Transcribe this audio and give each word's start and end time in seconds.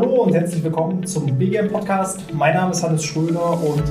Hallo 0.00 0.22
und 0.22 0.32
herzlich 0.32 0.62
willkommen 0.62 1.04
zum 1.04 1.26
BGM 1.36 1.72
Podcast. 1.72 2.20
Mein 2.32 2.54
Name 2.54 2.70
ist 2.70 2.84
Hannes 2.84 3.04
Schröder 3.04 3.60
und 3.60 3.82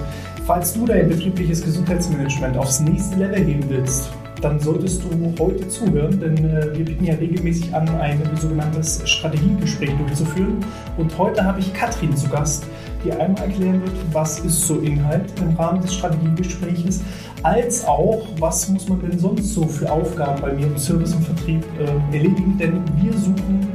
falls 0.46 0.74
du 0.74 0.86
dein 0.86 1.10
betriebliches 1.10 1.62
Gesundheitsmanagement 1.62 2.58
aufs 2.58 2.80
nächste 2.80 3.18
Level 3.18 3.44
heben 3.44 3.70
willst, 3.70 4.10
dann 4.42 4.58
solltest 4.58 5.04
du 5.04 5.34
heute 5.38 5.68
zuhören, 5.68 6.18
denn 6.18 6.38
äh, 6.38 6.78
wir 6.78 6.86
bieten 6.86 7.04
ja 7.04 7.16
regelmäßig 7.16 7.76
an, 7.76 7.90
ein 8.00 8.22
sogenanntes 8.40 9.02
Strategiegespräch 9.04 9.90
durchzuführen. 9.98 10.64
Und 10.96 11.18
heute 11.18 11.44
habe 11.44 11.60
ich 11.60 11.74
Katrin 11.74 12.16
zu 12.16 12.30
Gast, 12.30 12.64
die 13.04 13.12
einmal 13.12 13.44
erklären 13.44 13.82
wird, 13.82 13.96
was 14.14 14.40
ist 14.40 14.66
so 14.66 14.80
Inhalt 14.80 15.26
im 15.42 15.58
Rahmen 15.58 15.82
des 15.82 15.94
Strategiegespräches, 15.94 17.02
als 17.44 17.86
auch, 17.86 18.28
was 18.40 18.70
muss 18.70 18.88
man 18.88 19.02
denn 19.02 19.20
sonst 19.20 19.54
so 19.54 19.68
für 19.68 19.92
Aufgaben 19.92 20.42
bei 20.42 20.54
mir 20.54 20.68
im 20.68 20.78
Service 20.78 21.14
und 21.14 21.26
Vertrieb 21.26 21.66
äh, 21.78 22.16
erledigen, 22.16 22.58
denn 22.58 22.82
wir 23.02 23.12
suchen 23.12 23.67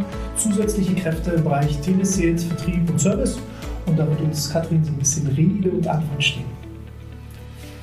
zusätzliche 0.43 0.95
Kräfte 0.95 1.33
im 1.33 1.45
Bereich 1.45 1.81
Telesales, 1.81 2.45
Vertrieb 2.45 2.89
und 2.91 3.01
Service. 3.01 3.39
Und 3.87 3.99
da 3.99 4.09
wird 4.09 4.21
uns 4.21 4.51
Katrin 4.51 4.85
so 4.85 4.91
ein 4.91 4.99
bisschen 4.99 5.27
Rede 5.29 5.71
und 5.71 5.87
Antwort 5.87 6.23
stehen. 6.23 6.45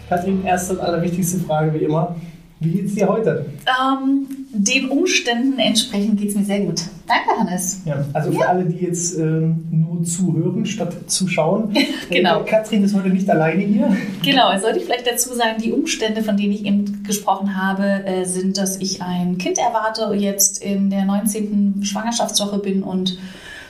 Katrin, 0.07 0.43
erste 0.43 0.73
und 0.73 0.81
allerwichtigste 0.81 1.39
Frage 1.39 1.73
wie 1.73 1.83
immer. 1.83 2.15
Wie 2.59 2.71
geht's 2.71 2.95
dir 2.95 3.07
heute? 3.07 3.45
Ähm, 3.65 4.38
den 4.51 4.89
Umständen 4.89 5.59
entsprechend 5.59 6.19
geht 6.19 6.29
es 6.29 6.35
mir 6.35 6.43
sehr 6.43 6.61
gut. 6.61 6.81
Danke, 7.07 7.39
Hannes. 7.39 7.81
Ja, 7.85 8.03
also 8.13 8.31
für 8.31 8.47
alle, 8.47 8.65
die 8.65 8.83
jetzt 8.83 9.17
ähm, 9.17 9.67
nur 9.69 10.03
zuhören 10.03 10.65
statt 10.65 10.93
zuschauen. 11.05 11.77
genau. 12.09 12.41
Äh, 12.41 12.45
Katrin 12.45 12.83
ist 12.83 12.95
heute 12.95 13.09
nicht 13.09 13.29
alleine 13.29 13.63
hier. 13.63 13.95
Genau, 14.23 14.57
sollte 14.59 14.79
ich 14.79 14.85
vielleicht 14.85 15.05
dazu 15.05 15.35
sagen, 15.35 15.61
die 15.63 15.71
Umstände, 15.71 16.23
von 16.23 16.35
denen 16.35 16.53
ich 16.53 16.65
eben 16.65 17.03
gesprochen 17.03 17.55
habe, 17.55 18.03
äh, 18.05 18.25
sind, 18.25 18.57
dass 18.57 18.77
ich 18.77 19.03
ein 19.03 19.37
Kind 19.37 19.59
erwarte, 19.59 20.15
jetzt 20.15 20.63
in 20.63 20.89
der 20.89 21.05
19. 21.05 21.83
Schwangerschaftswoche 21.83 22.57
bin 22.57 22.81
und 22.81 23.19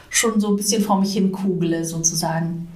schon 0.09 0.39
so 0.39 0.49
ein 0.49 0.55
bisschen 0.55 0.81
vor 0.81 0.99
mich 1.01 1.13
hin 1.13 1.33
kugle 1.33 1.83
sozusagen. 1.83 2.68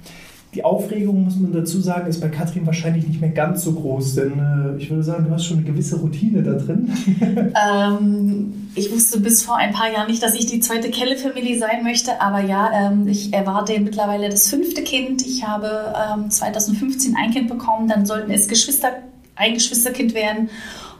Die 0.54 0.64
Aufregung, 0.64 1.24
muss 1.24 1.36
man 1.36 1.52
dazu 1.52 1.80
sagen, 1.80 2.08
ist 2.08 2.20
bei 2.20 2.28
Katrin 2.28 2.64
wahrscheinlich 2.64 3.08
nicht 3.08 3.20
mehr 3.20 3.30
ganz 3.30 3.64
so 3.64 3.72
groß, 3.72 4.14
denn 4.14 4.38
äh, 4.38 4.80
ich 4.80 4.88
würde 4.88 5.02
sagen, 5.02 5.24
du 5.26 5.30
hast 5.32 5.46
schon 5.46 5.58
eine 5.58 5.66
gewisse 5.66 5.96
Routine 5.96 6.44
da 6.44 6.52
drin. 6.52 6.92
ähm, 7.68 8.68
ich 8.76 8.92
wusste 8.92 9.18
bis 9.18 9.42
vor 9.42 9.56
ein 9.56 9.72
paar 9.72 9.92
Jahren 9.92 10.08
nicht, 10.08 10.22
dass 10.22 10.34
ich 10.36 10.46
die 10.46 10.60
zweite 10.60 10.90
Kelle-Familie 10.90 11.58
sein 11.58 11.82
möchte, 11.82 12.20
aber 12.20 12.40
ja, 12.40 12.70
ähm, 12.72 13.08
ich 13.08 13.32
erwarte 13.32 13.80
mittlerweile 13.80 14.28
das 14.28 14.48
fünfte 14.48 14.82
Kind. 14.82 15.26
Ich 15.26 15.44
habe 15.44 15.92
ähm, 16.14 16.30
2015 16.30 17.16
ein 17.16 17.32
Kind 17.32 17.48
bekommen, 17.48 17.88
dann 17.88 18.06
sollten 18.06 18.30
es 18.30 18.46
Geschwister, 18.46 18.90
ein 19.34 19.54
Geschwisterkind 19.54 20.14
werden. 20.14 20.50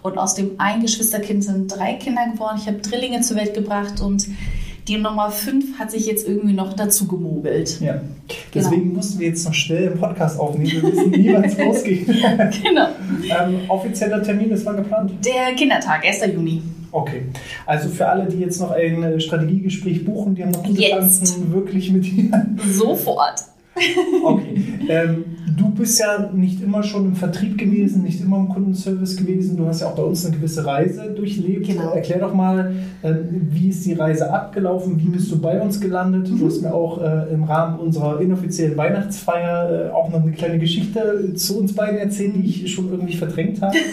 Und 0.02 0.18
aus 0.18 0.34
dem 0.34 0.50
ein 0.58 0.83
Geschwisterkind 0.83 1.44
sind 1.44 1.68
drei 1.68 1.94
Kinder 1.94 2.27
geworden. 2.30 2.58
Ich 2.61 2.66
habe 2.66 2.78
Drillinge 2.78 3.22
zur 3.22 3.36
Welt 3.36 3.55
gebracht 3.55 4.00
und 4.02 4.27
die 4.88 4.98
Nummer 4.98 5.30
5 5.30 5.78
hat 5.78 5.90
sich 5.90 6.06
jetzt 6.06 6.28
irgendwie 6.28 6.52
noch 6.52 6.74
dazu 6.74 7.06
gemogelt. 7.06 7.80
Ja. 7.80 8.00
Deswegen 8.52 8.82
genau. 8.82 8.94
mussten 8.96 9.18
wir 9.18 9.28
jetzt 9.28 9.44
noch 9.44 9.54
schnell 9.54 9.88
einen 9.88 9.98
Podcast 9.98 10.38
aufnehmen. 10.38 10.70
Wir 10.70 10.92
wissen 10.92 11.10
nie, 11.10 11.32
wann 11.32 11.44
es 11.44 11.58
losgeht. 11.64 12.06
genau. 12.06 12.88
ähm, 13.22 13.60
offizieller 13.68 14.22
Termin 14.22 14.50
ist 14.50 14.66
wann 14.66 14.77
geplant? 14.77 15.12
Der 15.24 15.55
Kindertag, 15.55 16.05
1. 16.05 16.27
Juni. 16.34 16.62
Okay. 16.92 17.22
Also 17.66 17.88
für 17.88 18.06
alle, 18.06 18.27
die 18.27 18.38
jetzt 18.38 18.60
noch 18.60 18.70
ein 18.70 19.02
äh, 19.02 19.20
Strategiegespräch 19.20 20.05
buchen, 20.05 20.34
die 20.34 20.42
haben 20.42 20.52
noch 20.52 20.62
gute 20.62 20.82
Chancen, 20.82 21.52
wirklich 21.52 21.90
mit 21.90 22.05
dir. 22.05 22.46
Sofort. 22.70 23.42
Okay. 24.22 24.62
Ähm, 24.88 25.24
du 25.56 25.70
bist 25.70 26.00
ja 26.00 26.30
nicht 26.33 26.60
immer 26.62 26.83
schon 26.83 27.06
im 27.06 27.16
Vertrieb 27.16 27.58
gewesen, 27.58 28.02
nicht 28.02 28.20
immer 28.20 28.38
im 28.38 28.48
Kundenservice 28.48 29.16
gewesen. 29.16 29.56
Du 29.56 29.66
hast 29.66 29.80
ja 29.80 29.88
auch 29.88 29.94
bei 29.94 30.02
uns 30.02 30.24
eine 30.24 30.36
gewisse 30.36 30.64
Reise 30.64 31.11
durchlebt. 31.11 31.66
Genau. 31.66 31.91
Erklär 31.91 32.19
doch 32.19 32.34
mal, 32.34 32.74
ähm, 33.02 33.48
wie 33.50 33.69
ist 33.69 33.84
die 33.84 33.92
Reise 33.92 34.33
abgelaufen? 34.33 34.98
Wie 34.98 35.08
bist 35.08 35.30
du 35.30 35.41
bei 35.41 35.61
uns 35.61 35.80
gelandet? 35.80 36.30
Mhm. 36.30 36.38
Du 36.38 36.46
hast 36.46 36.62
mir 36.62 36.72
auch 36.72 37.02
äh, 37.02 37.33
im 37.33 37.44
Rahmen 37.44 37.78
unserer 37.78 38.20
inoffiziellen 38.20 38.77
Weihnachtsfeier 38.77 39.88
äh, 39.88 39.91
auch 39.91 40.11
noch 40.11 40.22
eine 40.22 40.33
kleine 40.33 40.58
Geschichte 40.58 41.34
zu 41.34 41.58
uns 41.58 41.74
beiden 41.74 41.98
erzählt, 41.98 42.36
die 42.36 42.45
ich 42.45 42.73
schon 42.73 42.90
irgendwie 42.90 43.17
verdrängt 43.17 43.61
habe. 43.62 43.77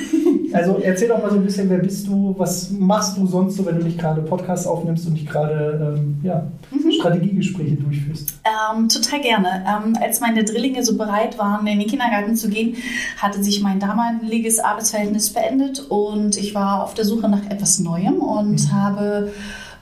Also 0.53 0.79
erzähl 0.83 1.07
doch 1.07 1.21
mal 1.21 1.29
so 1.29 1.37
ein 1.37 1.45
bisschen, 1.45 1.69
wer 1.69 1.77
bist 1.77 2.07
du? 2.07 2.35
Was 2.37 2.71
machst 2.71 3.17
du 3.17 3.25
sonst 3.25 3.55
so, 3.55 3.65
wenn 3.65 3.79
du 3.79 3.85
nicht 3.85 3.97
gerade 3.97 4.21
Podcasts 4.21 4.67
aufnimmst 4.67 5.07
und 5.07 5.13
nicht 5.13 5.29
gerade 5.29 5.95
ähm, 5.97 6.19
ja, 6.23 6.47
mhm. 6.71 6.91
Strategiegespräche 6.91 7.75
durchführst? 7.75 8.33
Ähm, 8.43 8.89
total 8.89 9.21
gerne. 9.21 9.47
Ähm, 9.65 9.97
als 10.01 10.19
meine 10.19 10.43
Drillinge 10.43 10.83
so 10.83 10.97
bereit 10.97 11.37
waren, 11.37 11.50
in 11.59 11.79
den 11.79 11.87
Kindergarten 11.87 12.35
zu 12.35 12.49
gehen, 12.49 12.75
hatte 13.17 13.43
sich 13.43 13.61
mein 13.61 13.79
damaliges 13.79 14.59
Arbeitsverhältnis 14.59 15.33
beendet 15.33 15.79
und 15.89 16.37
ich 16.37 16.55
war 16.55 16.83
auf 16.83 16.93
der 16.93 17.05
Suche 17.05 17.29
nach 17.29 17.45
etwas 17.49 17.79
Neuem 17.79 18.15
und 18.15 18.61
mhm. 18.61 18.71
habe 18.71 19.33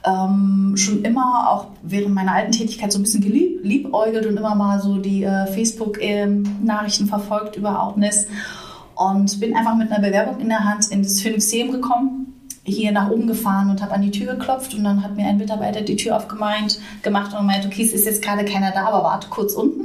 ähm, 0.04 0.74
schon 0.76 1.02
immer, 1.02 1.50
auch 1.50 1.66
während 1.82 2.14
meiner 2.14 2.32
alten 2.32 2.52
Tätigkeit, 2.52 2.92
so 2.92 2.98
ein 2.98 3.02
bisschen 3.02 3.22
geliebäugelt 3.22 4.26
und 4.26 4.36
immer 4.36 4.54
mal 4.54 4.80
so 4.80 4.96
die 4.96 5.24
äh, 5.24 5.46
Facebook-Nachrichten 5.46 7.06
verfolgt 7.06 7.56
über 7.56 7.82
Outness 7.82 8.26
und 8.94 9.40
bin 9.40 9.54
einfach 9.54 9.76
mit 9.76 9.90
einer 9.90 10.00
Bewerbung 10.00 10.40
in 10.40 10.48
der 10.48 10.64
Hand 10.64 10.90
in 10.90 11.02
das 11.02 11.20
Phoenixeum 11.20 11.72
gekommen 11.72 12.30
hier 12.64 12.92
nach 12.92 13.10
oben 13.10 13.26
gefahren 13.26 13.70
und 13.70 13.82
habe 13.82 13.92
an 13.92 14.02
die 14.02 14.10
Tür 14.10 14.34
geklopft 14.34 14.74
und 14.74 14.84
dann 14.84 15.02
hat 15.02 15.16
mir 15.16 15.26
ein 15.26 15.38
Mitarbeiter 15.38 15.80
die 15.80 15.96
Tür 15.96 16.16
aufgemeint 16.16 16.78
gemacht 17.02 17.34
und 17.38 17.46
meinte, 17.46 17.68
okay, 17.68 17.82
es 17.82 17.92
ist 17.92 18.04
jetzt 18.04 18.22
gerade 18.22 18.44
keiner 18.44 18.70
da, 18.70 18.86
aber 18.86 19.02
warte 19.02 19.28
kurz 19.28 19.54
unten. 19.54 19.84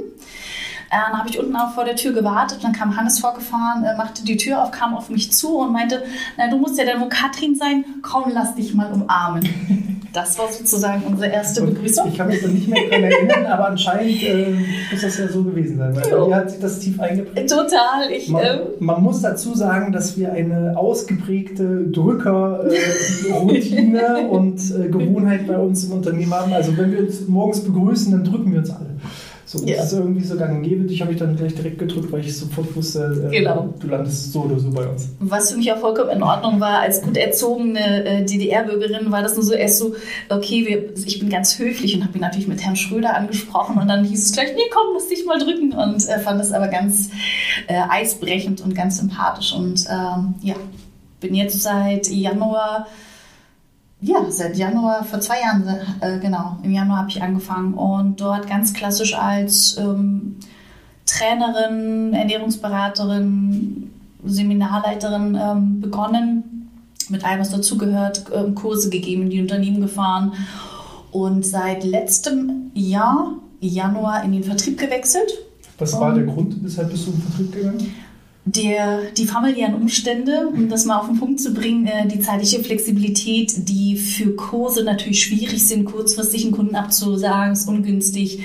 Äh, 0.90 0.98
dann 1.10 1.18
habe 1.18 1.30
ich 1.30 1.40
unten 1.40 1.56
auch 1.56 1.74
vor 1.74 1.86
der 1.86 1.96
Tür 1.96 2.14
gewartet. 2.14 2.60
Dann 2.64 2.74
kam 2.74 2.96
Hannes 2.96 3.20
vorgefahren, 3.20 3.84
äh, 3.84 3.96
machte 3.98 4.24
die 4.24 4.38
Tür 4.38 4.64
auf, 4.64 4.72
kam 4.72 4.96
auf 4.96 5.10
mich 5.10 5.32
zu 5.32 5.58
und 5.58 5.72
meinte, 5.72 6.04
na, 6.38 6.50
du 6.50 6.58
musst 6.58 6.78
ja 6.78 6.86
dann 6.86 7.02
wo 7.02 7.10
Katrin 7.10 7.56
sein, 7.56 7.86
komm, 8.02 8.32
lass 8.34 8.56
dich 8.56 8.74
mal 8.74 8.92
umarmen. 8.92 9.92
Das 10.16 10.40
war 10.40 10.50
sozusagen 10.50 11.04
unsere 11.04 11.30
erste 11.30 11.62
und 11.62 11.74
Begrüßung. 11.74 12.08
Ich 12.08 12.18
kann 12.18 12.28
mich 12.28 12.42
da 12.42 12.48
nicht 12.48 12.70
mehr 12.70 12.88
daran 12.90 13.04
erinnern, 13.04 13.46
aber 13.48 13.68
anscheinend 13.68 14.24
äh, 14.24 14.56
muss 14.90 15.02
das 15.02 15.18
ja 15.18 15.28
so 15.28 15.44
gewesen 15.44 15.78
sein, 15.78 15.94
weil 15.94 16.10
jo. 16.10 16.34
hat 16.34 16.52
sich 16.52 16.62
das 16.62 16.80
tief 16.80 16.98
eingeprägt. 17.02 17.50
Total. 17.50 18.10
Ich, 18.16 18.30
man, 18.30 18.46
ähm, 18.46 18.60
man, 18.80 19.04
muss 19.04 19.22
dazu 19.22 19.54
sagen, 19.54 19.92
dass 19.92 20.18
wir 20.18 20.32
eine 20.32 20.78
ausgeprägte 20.78 21.88
Drücker-Routine 21.92 24.20
und 24.30 24.62
äh, 24.72 24.88
Gewohnheit 24.88 25.48
bei 25.48 25.58
uns 25.58 25.84
im 25.84 25.92
Unternehmen 25.92 26.34
haben. 26.34 26.54
Also 26.54 26.78
wenn 26.78 26.94
wir 26.94 27.00
uns 27.00 27.28
morgens 27.28 27.60
begrüßen, 27.60 28.14
dann 28.14 28.24
drücken 28.24 28.54
wir 28.54 28.60
uns 28.60 28.70
alle. 28.70 28.92
So, 29.56 29.66
das 29.66 29.76
ja. 29.76 29.84
ist 29.84 29.94
irgendwie 29.94 30.24
so 30.24 30.38
gang 30.38 30.58
und 30.58 30.64
gäbe. 30.64 30.84
Dich 30.84 31.02
habe 31.02 31.14
ich 31.14 31.18
dann 31.18 31.36
gleich 31.36 31.56
direkt 31.56 31.80
gedrückt, 31.80 32.12
weil 32.12 32.20
ich 32.22 32.38
sofort 32.38 32.76
wusste, 32.76 33.30
äh, 33.32 33.38
genau. 33.38 33.74
du 33.80 33.88
landest 33.88 34.34
so 34.34 34.42
oder 34.42 34.60
so 34.60 34.70
bei 34.72 34.86
uns. 34.88 35.08
Was 35.20 35.52
für 35.52 35.58
mich 35.58 35.72
auch 35.72 35.78
vollkommen 35.78 36.10
in 36.10 36.24
Ordnung 36.24 36.60
war, 36.60 36.80
als 36.80 37.02
gut 37.02 37.16
erzogene 37.16 38.06
äh, 38.06 38.26
DDR-Bürgerin, 38.26 39.12
war 39.12 39.22
das 39.22 39.36
nur 39.36 39.44
so 39.44 39.54
erst 39.54 39.78
so, 39.78 39.96
okay, 40.30 40.66
wir, 40.68 40.96
ich 41.06 41.20
bin 41.20 41.30
ganz 41.30 41.58
höflich 41.58 41.96
und 41.96 42.04
habe 42.04 42.18
ihn 42.18 42.22
natürlich 42.22 42.48
mit 42.48 42.62
Herrn 42.62 42.76
Schröder 42.76 43.16
angesprochen 43.16 43.78
und 43.78 43.88
dann 43.88 44.04
hieß 44.04 44.26
es 44.26 44.34
gleich, 44.34 44.54
nee, 44.56 44.70
komm, 44.72 44.94
lass 44.94 45.08
dich 45.08 45.26
mal 45.26 45.40
drücken 45.40 45.72
und 45.72 46.08
äh, 46.08 46.20
fand 46.20 46.40
das 46.40 46.52
aber 46.52 46.68
ganz 46.68 47.10
äh, 47.68 47.80
eisbrechend 47.90 48.62
und 48.62 48.76
ganz 48.76 48.98
sympathisch 48.98 49.54
und 49.54 49.86
ähm, 49.90 50.36
ja, 50.42 50.56
bin 51.22 51.34
jetzt 51.34 51.62
seit 51.62 52.10
Januar 52.10 52.88
ja, 54.06 54.24
seit 54.30 54.56
Januar, 54.56 55.04
vor 55.04 55.20
zwei 55.20 55.42
Jahren, 55.42 55.68
äh, 56.00 56.20
genau, 56.20 56.58
im 56.62 56.72
Januar 56.72 57.00
habe 57.00 57.10
ich 57.10 57.24
angefangen 57.24 57.74
und 57.74 58.22
dort 58.22 58.48
ganz 58.48 58.74
klassisch 58.74 59.18
als 59.18 59.78
ähm, 59.80 60.36
Trainerin, 61.08 62.14
Ernährungsberaterin, 62.14 63.90
Seminarleiterin 64.24 65.36
ähm, 65.42 65.82
begonnen, 65.82 66.70
mit 67.10 67.26
allem, 67.26 67.40
was 67.40 67.50
dazugehört, 67.50 68.26
ähm, 68.32 68.54
Kurse 68.54 68.92
gegeben, 68.92 69.24
in 69.24 69.30
die 69.32 69.42
Unternehmen 69.42 69.82
gefahren 69.82 70.34
und 71.12 71.44
seit 71.44 71.84
letztem 71.84 72.72
Jahr, 72.76 73.34
Januar, 73.60 74.24
in 74.24 74.34
den 74.34 74.44
Vertrieb 74.44 74.78
gewechselt. 74.78 75.32
Was 75.80 76.00
war 76.00 76.14
der 76.14 76.26
Grund, 76.26 76.64
weshalb 76.64 76.92
bist 76.92 77.08
du 77.08 77.12
in 77.12 77.18
den 77.18 77.24
Vertrieb 77.24 77.52
gegangen? 77.54 77.96
Der, 78.48 79.02
die 79.18 79.26
familiären 79.26 79.74
Umstände, 79.74 80.48
um 80.48 80.70
das 80.70 80.86
mal 80.86 81.00
auf 81.00 81.08
den 81.08 81.20
Punkt 81.20 81.40
zu 81.40 81.52
bringen, 81.52 81.88
äh, 81.88 82.08
die 82.08 82.20
zeitliche 82.20 82.64
Flexibilität, 82.64 83.68
die 83.68 83.98
für 83.98 84.36
Kurse 84.36 84.84
natürlich 84.84 85.24
schwierig 85.24 85.68
sind, 85.68 85.86
kurzfristig 85.86 86.44
einen 86.44 86.54
Kunden 86.54 86.76
abzusagen, 86.76 87.54
ist 87.54 87.68
ungünstig. 87.68 88.42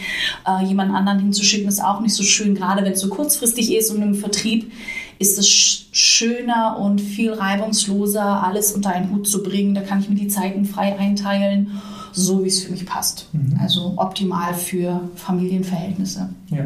Äh, 0.46 0.64
jemand 0.64 0.94
anderen 0.94 1.18
hinzuschicken 1.18 1.68
ist 1.68 1.84
auch 1.84 2.00
nicht 2.00 2.14
so 2.14 2.22
schön, 2.22 2.54
gerade 2.54 2.82
wenn 2.82 2.92
es 2.92 3.00
so 3.00 3.10
kurzfristig 3.10 3.74
ist 3.74 3.90
und 3.90 4.00
im 4.00 4.14
Vertrieb 4.14 4.72
ist 5.18 5.38
es 5.38 5.46
schöner 5.92 6.78
und 6.78 6.98
viel 6.98 7.34
reibungsloser, 7.34 8.42
alles 8.42 8.72
unter 8.72 8.88
einen 8.90 9.10
Hut 9.10 9.28
zu 9.28 9.42
bringen. 9.42 9.74
Da 9.74 9.82
kann 9.82 10.00
ich 10.00 10.08
mir 10.08 10.16
die 10.16 10.28
Zeiten 10.28 10.64
frei 10.64 10.98
einteilen, 10.98 11.72
so 12.12 12.42
wie 12.42 12.48
es 12.48 12.62
für 12.62 12.72
mich 12.72 12.86
passt. 12.86 13.28
Mhm. 13.34 13.60
Also 13.60 13.92
optimal 13.98 14.54
für 14.54 15.10
Familienverhältnisse. 15.16 16.30
Ja, 16.48 16.64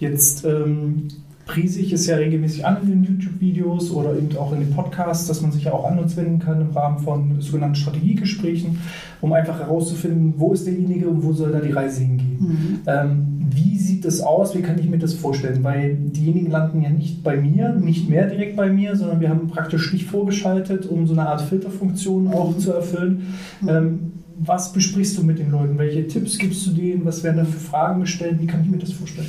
jetzt 0.00 0.44
ähm 0.44 1.06
prise 1.46 1.80
ich 1.80 1.92
es 1.92 2.06
ja 2.06 2.16
regelmäßig 2.16 2.64
an 2.64 2.78
in 2.82 2.88
den 2.88 3.04
YouTube-Videos 3.04 3.90
oder 3.90 4.16
eben 4.16 4.36
auch 4.36 4.52
in 4.52 4.60
den 4.60 4.70
Podcasts, 4.70 5.26
dass 5.26 5.42
man 5.42 5.52
sich 5.52 5.64
ja 5.64 5.72
auch 5.72 5.90
an 5.90 5.98
uns 5.98 6.16
wenden 6.16 6.38
kann 6.38 6.60
im 6.60 6.70
Rahmen 6.70 6.98
von 6.98 7.40
sogenannten 7.40 7.76
Strategiegesprächen, 7.76 8.78
um 9.20 9.32
einfach 9.32 9.58
herauszufinden, 9.58 10.34
wo 10.38 10.52
ist 10.52 10.66
derjenige 10.66 11.08
und 11.08 11.22
wo 11.22 11.32
soll 11.32 11.52
da 11.52 11.60
die 11.60 11.72
Reise 11.72 12.00
hingehen. 12.00 12.38
Mhm. 12.40 12.78
Ähm, 12.86 13.26
wie 13.50 13.76
sieht 13.76 14.04
sieht 14.04 14.04
das 14.04 14.20
aus? 14.20 14.56
Wie 14.56 14.62
kann 14.62 14.78
ich 14.78 14.88
mir 14.88 14.98
das 14.98 15.14
vorstellen? 15.14 15.64
Weil 15.64 15.94
diejenigen 15.96 16.50
landen 16.50 16.82
ja 16.82 16.90
nicht 16.90 17.22
bei 17.22 17.36
mir, 17.36 17.74
nicht 17.74 18.08
mehr 18.08 18.26
direkt 18.26 18.56
bei 18.56 18.70
mir, 18.70 18.96
sondern 18.96 19.20
wir 19.20 19.28
haben 19.28 19.48
praktisch 19.48 19.90
dich 19.90 20.04
vorgeschaltet, 20.04 20.86
um 20.86 21.06
so 21.06 21.14
eine 21.14 21.26
Art 21.28 21.40
Filterfunktion 21.42 22.28
auch 22.28 22.56
zu 22.58 22.72
erfüllen. 22.72 23.34
Mhm. 23.60 23.68
Ähm, 23.68 24.12
was 24.38 24.72
besprichst 24.72 25.16
du 25.16 25.22
mit 25.22 25.38
den 25.38 25.50
Leuten? 25.50 25.78
Welche 25.78 26.06
Tipps 26.06 26.38
gibst 26.38 26.66
du 26.66 26.72
denen? 26.72 27.04
Was 27.04 27.22
werden 27.22 27.38
da 27.38 27.44
für 27.44 27.58
Fragen 27.58 28.00
gestellt? 28.00 28.40
Wie 28.40 28.46
kann 28.46 28.62
ich 28.62 28.68
mir 28.68 28.78
das 28.78 28.92
vorstellen? 28.92 29.28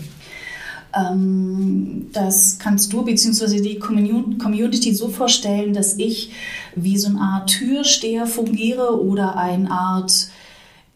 Ähm, 0.95 2.07
das 2.13 2.57
kannst 2.59 2.93
du 2.93 3.03
bzw. 3.03 3.61
die 3.61 3.79
Community 3.79 4.93
so 4.93 5.09
vorstellen, 5.09 5.73
dass 5.73 5.97
ich 5.97 6.31
wie 6.75 6.97
so 6.97 7.09
eine 7.09 7.19
Art 7.19 7.49
Türsteher 7.49 8.27
fungiere 8.27 9.03
oder 9.03 9.37
eine 9.37 9.69
Art 9.69 10.29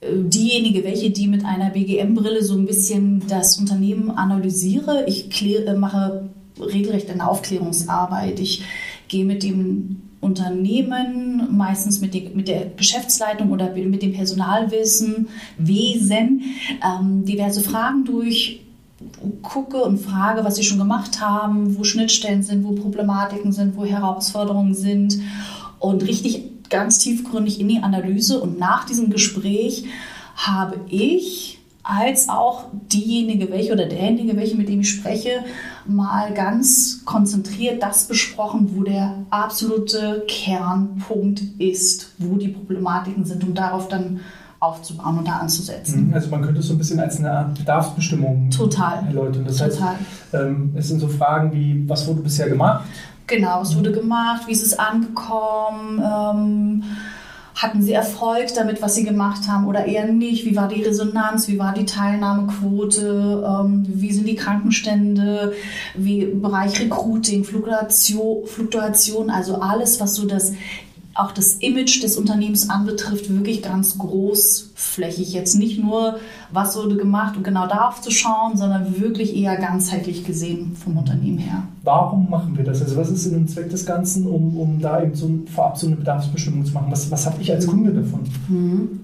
äh, 0.02 0.08
diejenige, 0.14 0.84
welche 0.84 1.10
die 1.10 1.28
mit 1.28 1.46
einer 1.46 1.72
BGM-Brille 1.72 2.44
so 2.44 2.56
ein 2.56 2.66
bisschen 2.66 3.24
das 3.28 3.58
Unternehmen 3.58 4.12
analysiere. 4.12 5.06
Ich 5.08 5.30
kläre, 5.30 5.76
mache 5.78 6.30
regelrecht 6.60 7.10
eine 7.10 7.28
Aufklärungsarbeit. 7.28 8.40
Ich 8.40 8.64
gehe 9.08 9.26
mit 9.26 9.44
dem 9.44 10.02
Unternehmen, 10.22 11.48
meistens 11.56 12.02
mit, 12.02 12.14
die, 12.14 12.30
mit 12.34 12.48
der 12.48 12.66
Geschäftsleitung 12.76 13.52
oder 13.52 13.74
mit 13.74 14.02
dem 14.02 14.14
Personalwissen, 14.14 15.30
Wesen, 15.58 16.44
ähm, 16.86 17.24
diverse 17.26 17.62
Fragen 17.62 18.04
durch, 18.04 18.62
gucke 19.42 19.82
und 19.84 19.98
frage, 19.98 20.44
was 20.44 20.56
sie 20.56 20.64
schon 20.64 20.78
gemacht 20.78 21.22
haben, 21.22 21.78
wo 21.78 21.84
Schnittstellen 21.84 22.44
sind, 22.44 22.64
wo 22.64 22.74
Problematiken 22.74 23.52
sind, 23.52 23.78
wo 23.78 23.86
Herausforderungen 23.86 24.74
sind 24.74 25.20
und 25.80 26.04
richtig 26.04 26.70
ganz 26.70 27.00
tiefgründig 27.00 27.60
in 27.60 27.68
die 27.68 27.80
Analyse. 27.80 28.40
Und 28.42 28.60
nach 28.60 28.86
diesem 28.86 29.10
Gespräch 29.10 29.86
habe 30.36 30.80
ich 30.90 31.60
als 31.82 32.30
auch 32.30 32.66
diejenige, 32.92 33.50
welche 33.50 33.74
oder 33.74 33.88
derjenige, 33.88 34.36
welche 34.36 34.56
mit 34.56 34.70
dem 34.70 34.82
ich 34.82 34.92
spreche, 34.92 35.44
mal 35.88 36.34
ganz 36.34 37.04
konzentriert 37.06 37.82
das 37.82 38.08
besprochen, 38.08 38.76
wo 38.76 38.84
der 38.84 39.26
absolute 39.32 40.24
Kernpunkt 40.28 41.42
ist, 41.58 42.12
wo 42.20 42.36
die 42.36 42.50
Problematiken 42.50 43.26
sind, 43.26 43.44
um 43.44 43.56
darauf 43.56 43.88
dann 43.88 44.20
aufzubauen 44.60 45.20
und 45.20 45.28
da 45.28 45.38
anzusetzen. 45.38 46.08
Mhm. 46.08 46.14
Also 46.14 46.30
man 46.30 46.42
könnte 46.42 46.60
es 46.60 46.68
so 46.68 46.74
ein 46.74 46.78
bisschen 46.78 47.00
als 47.00 47.18
eine 47.18 47.32
Art 47.32 47.58
Bedarfsbestimmung 47.58 48.50
Total. 48.50 49.06
erläutern. 49.08 49.46
Das 49.46 49.58
Total. 49.58 49.90
heißt, 49.90 50.00
ähm, 50.34 50.74
es 50.76 50.90
sind 50.90 51.00
so 51.00 51.08
Fragen 51.08 51.54
wie, 51.54 51.88
was 51.88 52.06
wurde 52.08 52.22
bisher 52.22 52.50
gemacht? 52.50 52.84
Genau, 53.28 53.62
was 53.62 53.78
wurde 53.78 53.92
gemacht, 53.92 54.48
wie 54.48 54.52
ist 54.52 54.66
es 54.66 54.78
angekommen, 54.78 56.02
ähm, 56.04 56.84
hatten 57.56 57.82
sie 57.82 57.92
Erfolg 57.92 58.54
damit, 58.56 58.82
was 58.82 58.96
sie 58.96 59.04
gemacht 59.04 59.48
haben 59.48 59.68
oder 59.68 59.86
eher 59.86 60.08
nicht? 60.08 60.46
Wie 60.46 60.56
war 60.56 60.70
die 60.70 60.82
Resonanz? 60.82 61.50
Wie 61.50 61.60
war 61.60 61.74
die 61.74 61.86
Teilnahmequote? 61.86 63.46
Ähm, 63.46 63.86
wie 63.86 64.14
sind 64.14 64.28
die 64.28 64.36
Krankenstände? 64.36 65.54
Wie 65.94 66.26
Bereich 66.26 66.80
Recruiting, 66.80 67.44
Fluktuation, 67.44 68.48
Fluktuation, 68.48 69.30
also 69.30 69.56
alles, 69.56 70.00
was 70.00 70.16
so 70.16 70.26
das 70.26 70.54
auch 71.16 71.32
das 71.32 71.56
Image 71.56 72.02
des 72.04 72.18
Unternehmens 72.18 72.70
anbetrifft, 72.70 73.30
wirklich 73.30 73.62
ganz 73.62 73.98
großflächig. 73.98 75.34
Jetzt 75.34 75.56
nicht 75.56 75.82
nur, 75.82 76.20
was 76.52 76.76
wurde 76.78 76.96
gemacht, 76.96 77.36
um 77.36 77.44
genau 77.44 77.68
darauf 77.68 78.02
zu 78.02 78.12
schauen, 78.12 78.56
sondern 78.56 79.00
wirklich 79.02 79.36
eher 79.36 79.58
ganzheitlich 79.58 80.24
gesehen 80.24 80.76
vom 80.76 80.98
Unternehmen 80.98 81.40
her. 81.40 81.64
Warum 81.84 82.30
machen 82.30 82.56
wir 82.58 82.64
das? 82.64 82.82
Also 82.82 82.96
was 82.96 83.10
ist 83.10 83.24
Sinn 83.24 83.36
und 83.36 83.50
Zweck 83.50 83.70
des 83.70 83.86
Ganzen, 83.86 84.28
um, 84.28 84.58
um 84.58 84.80
da 84.80 85.04
eben 85.04 85.16
so 85.16 85.30
vorab 85.54 85.78
so 85.78 85.88
eine 85.88 85.98
Bedarfsbestimmung 85.98 86.66
zu 86.66 86.74
machen? 86.74 86.88
Was, 86.90 87.10
was 87.12 87.26
habe 87.26 87.42
ich 87.42 87.52
als 87.52 87.68
Kunde 87.68 87.92
davon? 87.92 88.22
Mhm. 88.48 89.00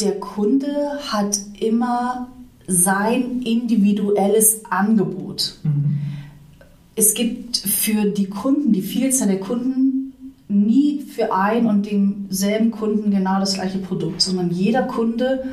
Der 0.00 0.18
Kunde 0.20 0.66
hat 1.08 1.38
immer 1.60 2.28
sein 2.66 3.42
individuelles 3.42 4.62
Angebot. 4.70 5.58
Mhm. 5.62 5.98
Es 6.94 7.12
gibt 7.12 7.58
für 7.58 8.10
die 8.10 8.26
Kunden, 8.26 8.72
die 8.72 8.80
Vielzahl 8.80 9.28
der 9.28 9.40
Kunden, 9.40 9.85
nie 10.48 11.00
für 11.00 11.32
ein 11.32 11.66
und 11.66 11.86
denselben 11.86 12.70
Kunden 12.70 13.10
genau 13.10 13.40
das 13.40 13.54
gleiche 13.54 13.78
Produkt, 13.78 14.22
sondern 14.22 14.50
jeder 14.50 14.82
Kunde 14.82 15.44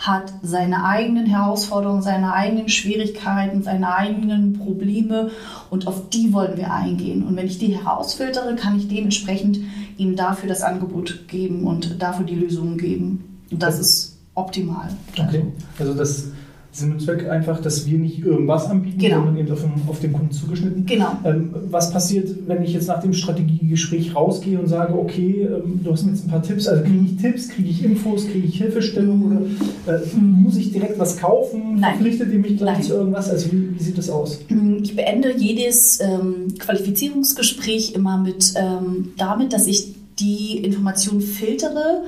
hat 0.00 0.32
seine 0.42 0.84
eigenen 0.84 1.26
Herausforderungen, 1.26 2.00
seine 2.00 2.32
eigenen 2.32 2.70
Schwierigkeiten, 2.70 3.62
seine 3.62 3.94
eigenen 3.94 4.54
Probleme 4.54 5.30
und 5.68 5.86
auf 5.86 6.08
die 6.08 6.32
wollen 6.32 6.56
wir 6.56 6.72
eingehen. 6.72 7.22
Und 7.22 7.36
wenn 7.36 7.46
ich 7.46 7.58
die 7.58 7.76
herausfiltere, 7.76 8.56
kann 8.56 8.78
ich 8.78 8.88
dementsprechend 8.88 9.60
ihm 9.98 10.16
dafür 10.16 10.48
das 10.48 10.62
Angebot 10.62 11.28
geben 11.28 11.64
und 11.64 12.00
dafür 12.00 12.24
die 12.24 12.34
Lösungen 12.34 12.78
geben. 12.78 13.42
Und 13.50 13.62
das 13.62 13.78
ist 13.78 14.18
optimal. 14.34 14.88
Okay, 15.18 15.44
also 15.78 15.92
das 15.92 16.28
Sinn 16.72 16.92
und 16.92 17.02
Zweck 17.02 17.28
einfach, 17.28 17.60
dass 17.60 17.86
wir 17.86 17.98
nicht 17.98 18.20
irgendwas 18.24 18.66
anbieten, 18.66 18.98
genau. 18.98 19.16
sondern 19.16 19.38
eben 19.38 19.50
auf 19.50 19.60
den, 19.60 19.72
auf 19.88 20.00
den, 20.00 20.12
Kunden 20.12 20.30
zugeschnitten. 20.30 20.86
Genau. 20.86 21.18
Ähm, 21.24 21.50
was 21.68 21.92
passiert, 21.92 22.30
wenn 22.46 22.62
ich 22.62 22.72
jetzt 22.72 22.86
nach 22.86 23.00
dem 23.00 23.12
Strategiegespräch 23.12 24.14
rausgehe 24.14 24.58
und 24.58 24.68
sage, 24.68 24.96
okay, 24.96 25.48
ähm, 25.50 25.80
du 25.82 25.90
hast 25.90 26.04
mir 26.04 26.12
jetzt 26.12 26.26
ein 26.26 26.30
paar 26.30 26.42
Tipps, 26.42 26.68
also 26.68 26.84
kriege 26.84 27.04
ich 27.04 27.16
Tipps, 27.16 27.48
kriege 27.48 27.68
ich 27.68 27.84
Infos, 27.84 28.26
kriege 28.28 28.46
ich 28.46 28.58
Hilfestellung 28.58 29.50
oder 29.86 29.96
äh, 29.96 30.16
muss 30.16 30.56
ich 30.56 30.70
direkt 30.72 30.98
was 30.98 31.16
kaufen? 31.16 31.80
Nein. 31.80 31.94
Verpflichtet 31.94 32.32
ihr 32.32 32.38
mich 32.38 32.56
gleich 32.56 32.78
Nein. 32.78 32.86
zu 32.86 32.94
irgendwas? 32.94 33.28
Also 33.30 33.50
wie, 33.50 33.74
wie, 33.74 33.82
sieht 33.82 33.98
das 33.98 34.08
aus? 34.08 34.38
Mhm, 34.48 34.80
ich 34.84 34.94
beende 34.94 35.36
jedes 35.36 36.00
ähm, 36.00 36.54
Qualifizierungsgespräch 36.56 37.94
immer 37.94 38.16
mit 38.18 38.54
ähm, 38.56 39.08
damit, 39.16 39.52
dass 39.52 39.66
ich 39.66 39.94
die 40.20 40.58
Informationen 40.58 41.20
filtere 41.20 42.02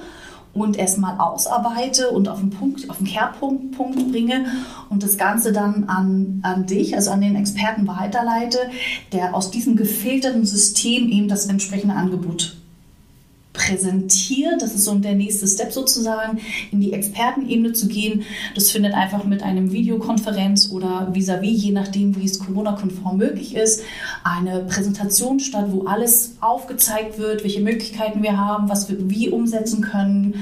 und 0.55 0.77
erstmal 0.77 1.19
ausarbeite 1.19 2.11
und 2.11 2.29
auf 2.29 2.41
den 2.41 2.51
Punkt, 2.51 2.89
auf 2.91 2.99
den 2.99 3.07
Kehrpunkt 3.07 3.77
Punkt 3.77 4.11
bringe 4.11 4.47
und 4.91 5.03
das 5.03 5.17
Ganze 5.17 5.53
dann 5.53 5.85
an, 5.85 6.41
an 6.43 6.67
dich, 6.67 6.95
also 6.95 7.11
an 7.11 7.21
den 7.21 7.37
Experten 7.37 7.87
weiterleite, 7.87 8.59
der 9.13 9.35
aus 9.35 9.51
diesem 9.51 9.77
gefilterten 9.77 10.45
System 10.45 11.09
eben 11.09 11.29
das 11.29 11.47
entsprechende 11.47 11.95
Angebot 11.95 12.57
präsentiert. 13.67 14.61
Das 14.61 14.75
ist 14.75 14.85
so 14.85 14.95
der 14.95 15.15
nächste 15.15 15.47
Step 15.47 15.73
sozusagen, 15.73 16.39
in 16.71 16.81
die 16.81 16.93
Expertenebene 16.93 17.73
zu 17.73 17.89
gehen. 17.89 18.23
Das 18.55 18.71
findet 18.71 18.95
einfach 18.95 19.25
mit 19.25 19.43
einem 19.43 19.73
Videokonferenz 19.73 20.71
oder 20.71 21.09
vis-à-vis, 21.13 21.59
-vis, 21.59 21.65
je 21.67 21.73
nachdem, 21.73 22.17
wie 22.17 22.25
es 22.25 22.39
Corona-konform 22.39 23.17
möglich 23.17 23.55
ist, 23.55 23.83
eine 24.25 24.61
Präsentation 24.61 25.41
statt, 25.41 25.67
wo 25.69 25.85
alles 25.87 26.37
aufgezeigt 26.41 27.19
wird, 27.19 27.45
welche 27.45 27.61
Möglichkeiten 27.61 28.23
wir 28.23 28.37
haben, 28.37 28.69
was 28.69 28.89
wir 28.89 28.97
wie 29.11 29.29
umsetzen 29.29 29.83
können, 29.83 30.35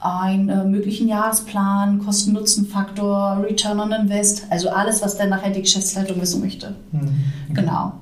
einen 0.00 0.48
äh, 0.48 0.64
möglichen 0.64 1.08
Jahresplan, 1.08 1.98
Kosten-Nutzen-Faktor, 2.04 3.44
Return 3.48 3.80
on 3.80 3.92
Invest, 3.92 4.46
also 4.50 4.70
alles, 4.70 5.02
was 5.02 5.16
dann 5.16 5.30
nachher 5.30 5.50
die 5.50 5.62
Geschäftsleitung 5.62 6.20
wissen 6.20 6.40
möchte. 6.40 6.74
Mhm. 6.92 7.54
Genau. 7.54 7.92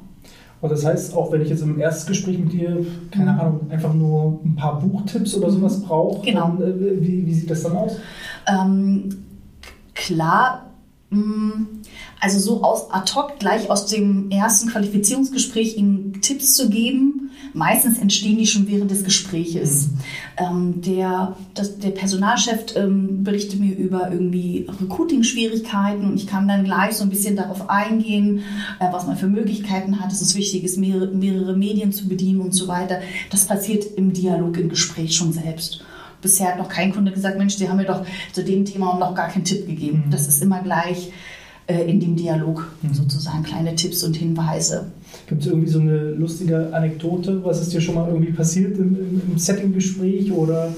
Und 0.61 0.73
das 0.73 0.85
heißt, 0.85 1.14
auch 1.14 1.31
wenn 1.32 1.43
ich 1.43 1.50
jetzt 1.50 1.62
im 1.62 1.79
Erstgespräch 1.79 2.38
mit 2.38 2.53
dir, 2.53 2.85
keine 3.11 3.32
mhm. 3.32 3.41
Ahnung, 3.41 3.61
einfach 3.70 3.93
nur 3.93 4.41
ein 4.44 4.56
paar 4.56 4.81
Buchtipps 4.81 5.35
oder 5.35 5.50
sowas 5.50 5.82
brauche, 5.82 6.25
genau. 6.25 6.56
Dann, 6.58 6.62
äh, 6.62 7.00
wie, 7.00 7.26
wie, 7.26 7.35
sieht 7.35 7.50
das 7.50 7.62
dann 7.62 7.76
aus? 7.76 7.99
Ähm, 8.46 9.10
klar, 9.94 10.70
mh, 11.10 11.20
mm, 11.20 11.69
also 12.20 12.39
so 12.39 12.63
aus 12.63 12.91
ad 12.91 13.13
hoc 13.15 13.39
gleich 13.39 13.69
aus 13.70 13.87
dem 13.87 14.31
ersten 14.31 14.69
Qualifizierungsgespräch 14.70 15.77
ihm 15.77 16.20
Tipps 16.23 16.55
zu 16.55 16.70
geben, 16.70 17.31
meistens 17.53 17.99
entstehen 17.99 18.39
die 18.39 18.46
schon 18.46 18.69
während 18.69 18.91
des 18.91 19.05
Gespräches. 19.05 19.89
Mhm. 19.89 19.99
Ähm, 20.39 20.81
der, 20.82 21.37
das, 21.55 21.79
der 21.79 21.91
Personalchef 21.91 22.77
ähm, 22.77 23.23
berichtet 23.23 23.61
mir 23.61 23.75
über 23.75 24.11
irgendwie 24.11 24.67
Recruiting-Schwierigkeiten 24.81 26.05
und 26.05 26.17
ich 26.17 26.27
kann 26.27 26.49
dann 26.49 26.65
gleich 26.65 26.96
so 26.96 27.05
ein 27.05 27.11
bisschen 27.11 27.37
darauf 27.37 27.69
eingehen, 27.69 28.43
äh, 28.81 28.93
was 28.93 29.06
man 29.06 29.17
für 29.17 29.29
Möglichkeiten 29.29 30.01
hat. 30.01 30.13
Es 30.13 30.23
ist 30.23 30.35
wichtig, 30.35 30.65
ist 30.65 30.79
mehrere, 30.79 31.08
mehrere 31.08 31.56
Medien 31.56 31.93
zu 31.93 32.08
bedienen 32.08 32.41
und 32.41 32.53
so 32.53 32.69
weiter. 32.69 33.01
Das 33.31 33.46
passiert 33.46 33.85
im 33.96 34.13
Dialog, 34.13 34.56
im 34.58 34.69
Gespräch 34.69 35.15
schon 35.15 35.32
selbst 35.32 35.82
bisher 36.23 36.49
hat 36.49 36.58
noch 36.58 36.69
kein 36.69 36.93
Kunde 36.93 37.13
gesagt, 37.13 37.39
Mensch, 37.39 37.55
Sie 37.55 37.69
haben 37.69 37.77
mir 37.77 37.85
doch 37.85 38.05
zu 38.32 38.43
dem 38.43 38.65
Thema 38.65 38.99
noch 38.99 39.15
gar 39.15 39.29
keinen 39.29 39.44
Tipp 39.44 39.67
gegeben. 39.67 40.05
Mhm. 40.06 40.11
Das 40.11 40.27
ist 40.27 40.43
immer 40.43 40.61
gleich 40.61 41.13
in 41.75 42.01
dem 42.01 42.17
Dialog 42.17 42.70
mhm. 42.82 42.94
sozusagen 42.94 43.43
kleine 43.43 43.75
Tipps 43.75 44.03
und 44.05 44.17
Hinweise. 44.17 44.93
Gibt 45.27 45.43
es 45.43 45.49
irgendwie 45.49 45.69
so 45.69 45.81
eine 45.81 46.13
lustige 46.13 46.73
Anekdote? 46.73 47.44
Was 47.44 47.61
ist 47.61 47.73
dir 47.73 47.81
schon 47.81 47.96
mal 47.96 48.08
irgendwie 48.08 48.32
passiert 48.32 48.79
im, 48.79 48.94
im, 48.94 49.23
im 49.32 49.39
Setting-Gespräch 49.39 50.31
oder? 50.32 50.73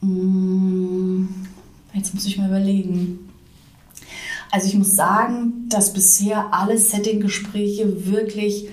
Mm, 0.00 1.24
jetzt 1.92 2.14
muss 2.14 2.26
ich 2.26 2.38
mal 2.38 2.48
überlegen. 2.48 3.18
Also 4.50 4.66
ich 4.66 4.74
muss 4.74 4.96
sagen, 4.96 5.66
dass 5.68 5.92
bisher 5.92 6.52
alle 6.52 6.78
Setting-Gespräche 6.78 8.06
wirklich 8.06 8.68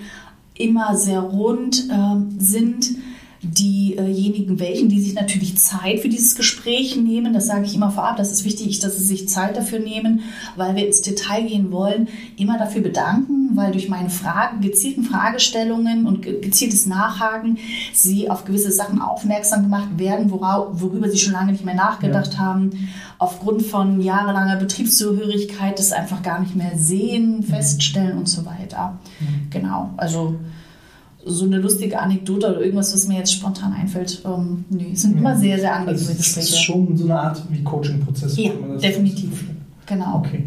immer 0.56 0.96
sehr 0.96 1.20
rund 1.20 1.88
äh, 1.90 2.40
sind 2.40 2.96
diejenigen 3.42 4.60
welchen, 4.60 4.90
die 4.90 5.00
sich 5.00 5.14
natürlich 5.14 5.58
Zeit 5.58 6.00
für 6.00 6.10
dieses 6.10 6.36
Gespräch 6.36 6.96
nehmen. 6.96 7.34
Das 7.34 7.48
sage 7.48 7.66
ich 7.66 7.76
immer 7.76 7.92
vorab. 7.92 8.18
Das 8.18 8.32
ist 8.32 8.46
wichtig, 8.46 8.80
dass 8.80 8.98
sie 8.98 9.04
sich 9.04 9.30
Zeit 9.30 9.56
dafür 9.56 9.80
nehmen, 9.80 10.22
weil 10.56 10.76
wir 10.76 10.86
ins 10.88 11.02
Detail 11.02 11.44
gehen 11.44 11.72
wollen. 11.72 12.08
Immer 12.38 12.58
dafür 12.58 12.82
bedanken, 12.82 13.52
weil 13.56 13.72
durch 13.72 13.90
meine 13.90 14.10
Fragen, 14.10 14.62
gezielten 14.62 15.04
Fragestellungen 15.04 16.08
und 16.08 16.24
gezieltes 16.24 16.88
Nachhaken 16.88 17.58
sie 17.94 18.30
auf 18.30 18.46
gewisse 18.46 18.72
Sachen 18.72 19.02
aufmerksam 19.02 19.64
gemacht 19.64 19.98
werden, 19.98 20.32
worüber 20.32 21.10
sie 21.10 21.18
schon 21.18 21.34
lange 21.34 21.52
nicht 21.52 21.66
mehr 21.66 21.76
nachgedacht 21.76 22.34
ja. 22.34 22.40
haben. 22.40 22.90
Aufgrund 23.20 23.64
von 23.64 24.02
jahrelanger 24.02 24.58
Betriebszugehörigkeit 24.58 25.78
das 25.78 25.92
einfach 25.92 26.24
gar 26.24 26.40
nicht 26.40 26.56
mehr 26.56 26.72
sehen, 26.76 27.44
feststellen 27.44 28.18
und 28.18 28.30
so 28.30 28.46
weiter. 28.46 29.00
Mhm. 29.20 29.50
Genau. 29.50 29.90
Also 29.98 30.36
so 31.28 31.46
eine 31.46 31.58
lustige 31.58 32.00
Anekdote 32.00 32.48
oder 32.48 32.62
irgendwas, 32.62 32.94
was 32.94 33.08
mir 33.08 33.18
jetzt 33.18 33.34
spontan 33.34 33.74
einfällt. 33.74 34.22
Ähm, 34.26 34.66
nee, 34.70 34.92
es 34.94 35.02
sind 35.02 35.14
ja. 35.14 35.20
immer 35.20 35.36
sehr, 35.36 35.60
sehr 35.60 35.76
angenehme 35.76 36.00
also 36.00 36.14
Gespräche. 36.14 36.48
Das 36.48 36.50
ist 36.50 36.62
schon 36.64 36.98
so 36.98 37.06
eine 37.06 37.20
Art 37.20 37.44
wie 37.50 37.64
Coaching-Prozess. 37.64 38.38
Ja, 38.38 38.52
definitiv. 38.82 39.46
Genau. 39.86 40.18
Okay. 40.18 40.46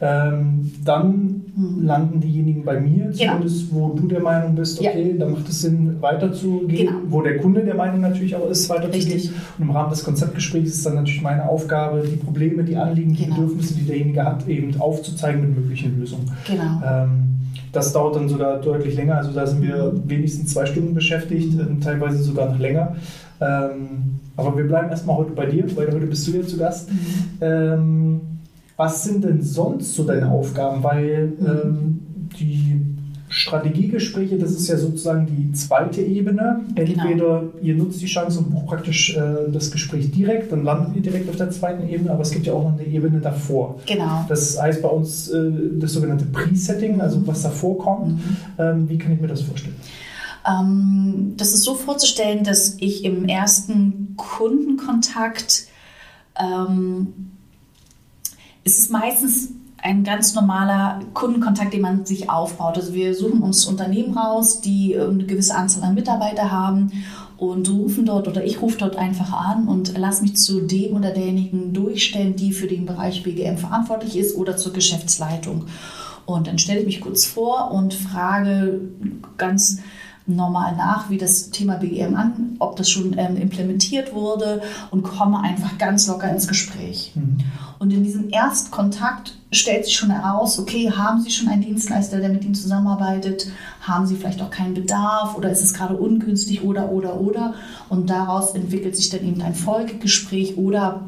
Ähm, 0.00 0.70
dann 0.84 1.42
hm. 1.56 1.84
landen 1.84 2.20
diejenigen 2.20 2.64
bei 2.64 2.80
mir, 2.80 3.06
genau. 3.06 3.32
zumindest 3.32 3.70
genau. 3.70 3.80
wo 3.80 3.94
du 3.94 4.06
der 4.06 4.20
Meinung 4.20 4.54
bist, 4.54 4.78
okay, 4.78 5.10
ja. 5.10 5.18
da 5.18 5.28
macht 5.28 5.48
es 5.48 5.62
Sinn, 5.62 5.96
weiterzugehen, 6.00 6.86
genau. 6.86 6.98
wo 7.08 7.20
der 7.20 7.38
Kunde 7.38 7.64
der 7.64 7.74
Meinung 7.74 8.00
natürlich 8.00 8.36
auch 8.36 8.48
ist, 8.48 8.68
weiterzugehen. 8.68 9.12
Richtig. 9.12 9.32
Und 9.58 9.64
im 9.64 9.70
Rahmen 9.70 9.90
des 9.90 10.04
Konzeptgesprächs 10.04 10.70
ist 10.70 10.86
dann 10.86 10.94
natürlich 10.94 11.20
meine 11.20 11.48
Aufgabe, 11.48 12.04
die 12.08 12.14
Probleme, 12.14 12.62
die 12.62 12.76
Anliegen, 12.76 13.12
die 13.12 13.24
genau. 13.24 13.36
Bedürfnisse, 13.36 13.74
die 13.74 13.86
derjenige 13.86 14.24
hat, 14.24 14.46
eben 14.46 14.80
aufzuzeigen 14.80 15.40
mit 15.40 15.56
möglichen 15.56 15.98
Lösungen. 15.98 16.30
Genau. 16.46 16.80
Ähm, 16.86 17.37
das 17.72 17.92
dauert 17.92 18.16
dann 18.16 18.28
sogar 18.28 18.60
deutlich 18.60 18.94
länger. 18.94 19.16
Also 19.16 19.32
da 19.32 19.46
sind 19.46 19.62
wir 19.62 19.92
wenigstens 20.06 20.52
zwei 20.52 20.66
Stunden 20.66 20.94
beschäftigt, 20.94 21.58
äh, 21.58 21.80
teilweise 21.82 22.22
sogar 22.22 22.50
noch 22.50 22.58
länger. 22.58 22.96
Ähm, 23.40 24.20
aber 24.36 24.56
wir 24.56 24.64
bleiben 24.64 24.90
erstmal 24.90 25.16
heute 25.16 25.32
bei 25.32 25.46
dir, 25.46 25.64
weil 25.76 25.92
heute 25.92 26.06
bist 26.06 26.26
du 26.26 26.32
hier 26.32 26.46
zu 26.46 26.56
Gast. 26.56 26.90
Mhm. 26.90 26.96
Ähm, 27.40 28.20
was 28.76 29.02
sind 29.02 29.24
denn 29.24 29.42
sonst 29.42 29.94
so 29.94 30.04
deine 30.04 30.30
Aufgaben? 30.30 30.82
Weil 30.82 31.32
ähm, 31.40 32.00
die 32.38 32.80
Strategiegespräche, 33.38 34.36
das 34.36 34.50
ist 34.50 34.68
ja 34.68 34.76
sozusagen 34.76 35.26
die 35.26 35.52
zweite 35.52 36.00
Ebene. 36.00 36.64
Genau. 36.74 37.04
Entweder 37.04 37.40
genau. 37.40 37.52
ihr 37.62 37.74
nutzt 37.76 38.02
die 38.02 38.06
Chance 38.06 38.40
und 38.40 38.50
bucht 38.50 38.66
praktisch 38.66 39.16
äh, 39.16 39.50
das 39.52 39.70
Gespräch 39.70 40.10
direkt, 40.10 40.50
dann 40.50 40.64
landet 40.64 40.96
ihr 40.96 41.02
direkt 41.02 41.28
auf 41.28 41.36
der 41.36 41.50
zweiten 41.50 41.88
Ebene, 41.88 42.10
aber 42.10 42.22
es 42.22 42.32
gibt 42.32 42.46
ja 42.46 42.52
auch 42.52 42.64
noch 42.64 42.72
eine 42.72 42.84
Ebene 42.84 43.20
davor. 43.20 43.78
Genau. 43.86 44.24
Das 44.28 44.60
heißt 44.60 44.82
bei 44.82 44.88
uns 44.88 45.28
äh, 45.28 45.52
das 45.78 45.92
sogenannte 45.92 46.24
Pre-Setting, 46.26 47.00
also 47.00 47.24
was 47.26 47.42
davor 47.42 47.78
kommt. 47.78 48.08
Mhm. 48.08 48.36
Ähm, 48.58 48.88
wie 48.88 48.98
kann 48.98 49.12
ich 49.12 49.20
mir 49.20 49.28
das 49.28 49.42
vorstellen? 49.42 49.76
Ähm, 50.44 51.34
das 51.36 51.54
ist 51.54 51.62
so 51.62 51.74
vorzustellen, 51.74 52.42
dass 52.42 52.76
ich 52.78 53.04
im 53.04 53.28
ersten 53.28 54.14
Kundenkontakt 54.16 55.68
ähm, 56.40 57.30
es 58.64 58.78
ist 58.78 58.90
meistens 58.90 59.50
ein 59.82 60.04
ganz 60.04 60.34
normaler 60.34 61.00
Kundenkontakt, 61.14 61.72
den 61.72 61.82
man 61.82 62.04
sich 62.04 62.28
aufbaut. 62.28 62.76
Also 62.76 62.94
wir 62.94 63.14
suchen 63.14 63.42
uns 63.42 63.66
Unternehmen 63.66 64.16
raus, 64.16 64.60
die 64.60 64.94
ähm, 64.94 65.10
eine 65.10 65.26
gewisse 65.26 65.54
Anzahl 65.54 65.84
an 65.84 65.94
Mitarbeiter 65.94 66.50
haben 66.50 66.92
und 67.36 67.70
rufen 67.70 68.04
dort 68.04 68.26
oder 68.26 68.44
ich 68.44 68.60
rufe 68.60 68.78
dort 68.78 68.96
einfach 68.96 69.32
an 69.32 69.68
und 69.68 69.96
lasse 69.96 70.22
mich 70.22 70.36
zu 70.36 70.60
dem 70.60 70.96
oder 70.96 71.12
derjenigen 71.12 71.72
durchstellen, 71.72 72.34
die 72.34 72.52
für 72.52 72.66
den 72.66 72.84
Bereich 72.84 73.22
BGM 73.22 73.56
verantwortlich 73.56 74.16
ist 74.16 74.36
oder 74.36 74.56
zur 74.56 74.72
Geschäftsleitung. 74.72 75.66
Und 76.26 76.48
dann 76.48 76.58
stelle 76.58 76.80
ich 76.80 76.86
mich 76.86 77.00
kurz 77.00 77.24
vor 77.24 77.70
und 77.70 77.94
frage 77.94 78.80
ganz 79.38 79.78
normal 80.26 80.76
nach, 80.76 81.08
wie 81.08 81.16
das 81.16 81.50
Thema 81.50 81.76
BGM 81.76 82.14
an, 82.14 82.56
ob 82.58 82.76
das 82.76 82.90
schon 82.90 83.16
ähm, 83.16 83.36
implementiert 83.36 84.12
wurde 84.12 84.60
und 84.90 85.02
komme 85.02 85.40
einfach 85.40 85.78
ganz 85.78 86.06
locker 86.06 86.30
ins 86.30 86.48
Gespräch. 86.48 87.12
Mhm. 87.14 87.38
Und 87.78 87.92
in 87.92 88.02
diesem 88.02 88.28
Erstkontakt 88.28 89.37
stellt 89.50 89.84
sich 89.84 89.96
schon 89.96 90.10
heraus, 90.10 90.58
okay, 90.58 90.90
haben 90.90 91.20
Sie 91.22 91.30
schon 91.30 91.48
einen 91.48 91.62
Dienstleister, 91.62 92.18
der 92.18 92.28
mit 92.28 92.44
Ihnen 92.44 92.54
zusammenarbeitet? 92.54 93.50
Haben 93.80 94.06
Sie 94.06 94.16
vielleicht 94.16 94.42
auch 94.42 94.50
keinen 94.50 94.74
Bedarf 94.74 95.36
oder 95.36 95.50
ist 95.50 95.62
es 95.62 95.74
gerade 95.74 95.96
ungünstig 95.96 96.62
oder, 96.62 96.90
oder, 96.90 97.20
oder? 97.20 97.54
Und 97.88 98.10
daraus 98.10 98.54
entwickelt 98.54 98.96
sich 98.96 99.10
dann 99.10 99.24
eben 99.24 99.40
ein 99.42 99.54
Folgegespräch 99.54 100.56
oder 100.56 101.02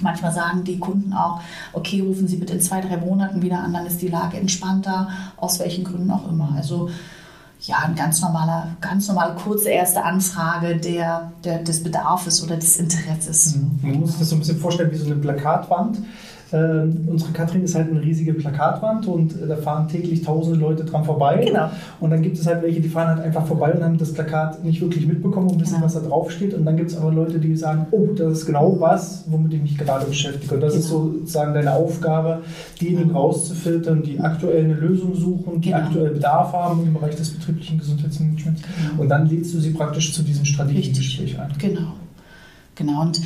Manchmal 0.00 0.32
sagen 0.32 0.64
die 0.64 0.78
Kunden 0.78 1.12
auch, 1.12 1.40
okay, 1.74 2.00
rufen 2.00 2.26
Sie 2.26 2.36
bitte 2.36 2.54
in 2.54 2.60
zwei, 2.60 2.80
drei 2.80 2.96
Monaten 2.96 3.42
wieder 3.42 3.58
an, 3.58 3.74
dann 3.74 3.86
ist 3.86 4.00
die 4.00 4.08
Lage 4.08 4.38
entspannter, 4.38 5.08
aus 5.36 5.60
welchen 5.60 5.84
Gründen 5.84 6.10
auch 6.10 6.28
immer. 6.28 6.54
Also 6.56 6.88
ja, 7.60 7.76
ein 7.84 7.94
ganz 7.94 8.20
normaler, 8.20 8.68
ganz 8.80 9.06
normale 9.06 9.34
kurze 9.34 9.68
erste 9.68 10.02
Anfrage 10.02 10.78
der, 10.78 11.32
der, 11.44 11.58
des 11.58 11.82
Bedarfs 11.84 12.42
oder 12.42 12.56
des 12.56 12.78
Interesses. 12.78 13.54
Mhm. 13.54 13.78
Man 13.82 14.00
muss 14.00 14.10
sich 14.10 14.18
das 14.18 14.30
so 14.30 14.36
ein 14.36 14.40
bisschen 14.40 14.58
vorstellen 14.58 14.90
wie 14.90 14.96
so 14.96 15.06
eine 15.06 15.16
Plakatwand. 15.16 15.98
Äh, 16.52 16.86
unsere 17.06 17.32
Katrin 17.32 17.62
ist 17.62 17.74
halt 17.74 17.90
eine 17.90 18.02
riesige 18.02 18.34
Plakatwand 18.34 19.06
und 19.06 19.40
äh, 19.40 19.46
da 19.46 19.56
fahren 19.56 19.88
täglich 19.88 20.22
tausende 20.22 20.58
Leute 20.58 20.84
dran 20.84 21.04
vorbei. 21.04 21.44
Genau. 21.46 21.70
Und 22.00 22.10
dann 22.10 22.22
gibt 22.22 22.38
es 22.38 22.46
halt 22.46 22.62
welche, 22.62 22.80
die 22.80 22.88
fahren 22.88 23.08
halt 23.08 23.20
einfach 23.20 23.46
vorbei 23.46 23.72
und 23.72 23.82
haben 23.82 23.98
das 23.98 24.12
Plakat 24.12 24.62
nicht 24.62 24.80
wirklich 24.80 25.06
mitbekommen 25.06 25.48
und 25.48 25.60
wissen, 25.60 25.74
genau. 25.74 25.86
was 25.86 25.94
da 25.94 26.00
drauf 26.00 26.30
steht. 26.30 26.54
Und 26.54 26.64
dann 26.64 26.76
gibt 26.76 26.90
es 26.90 26.96
aber 26.96 27.10
Leute, 27.10 27.38
die 27.38 27.56
sagen, 27.56 27.86
oh, 27.90 28.08
das 28.16 28.38
ist 28.38 28.46
genau 28.46 28.76
was, 28.78 29.24
womit 29.28 29.54
ich 29.54 29.62
mich 29.62 29.78
gerade 29.78 30.06
beschäftige. 30.06 30.54
Und 30.54 30.60
das 30.60 30.74
genau. 30.74 30.84
ist 30.84 30.90
sozusagen 30.90 31.54
deine 31.54 31.72
Aufgabe, 31.72 32.42
diejenigen 32.80 33.08
genau. 33.08 33.22
rauszufiltern, 33.22 34.02
die 34.02 34.20
aktuell 34.20 34.64
eine 34.64 34.74
Lösung 34.74 35.14
suchen, 35.14 35.60
die 35.60 35.70
genau. 35.70 35.84
aktuell 35.84 36.10
Bedarf 36.10 36.52
haben 36.52 36.86
im 36.86 36.94
Bereich 36.94 37.16
des 37.16 37.30
betrieblichen 37.30 37.78
Gesundheitsmanagements. 37.78 38.62
Genau. 38.62 39.02
Und 39.02 39.08
dann 39.08 39.26
lädst 39.26 39.54
du 39.54 39.58
sie 39.58 39.70
praktisch 39.70 40.12
zu 40.12 40.22
diesem 40.22 40.44
Strategiegespräch 40.44 41.38
ein. 41.40 41.48
Genau. 41.58 41.92
Genau, 42.74 43.02
und 43.02 43.20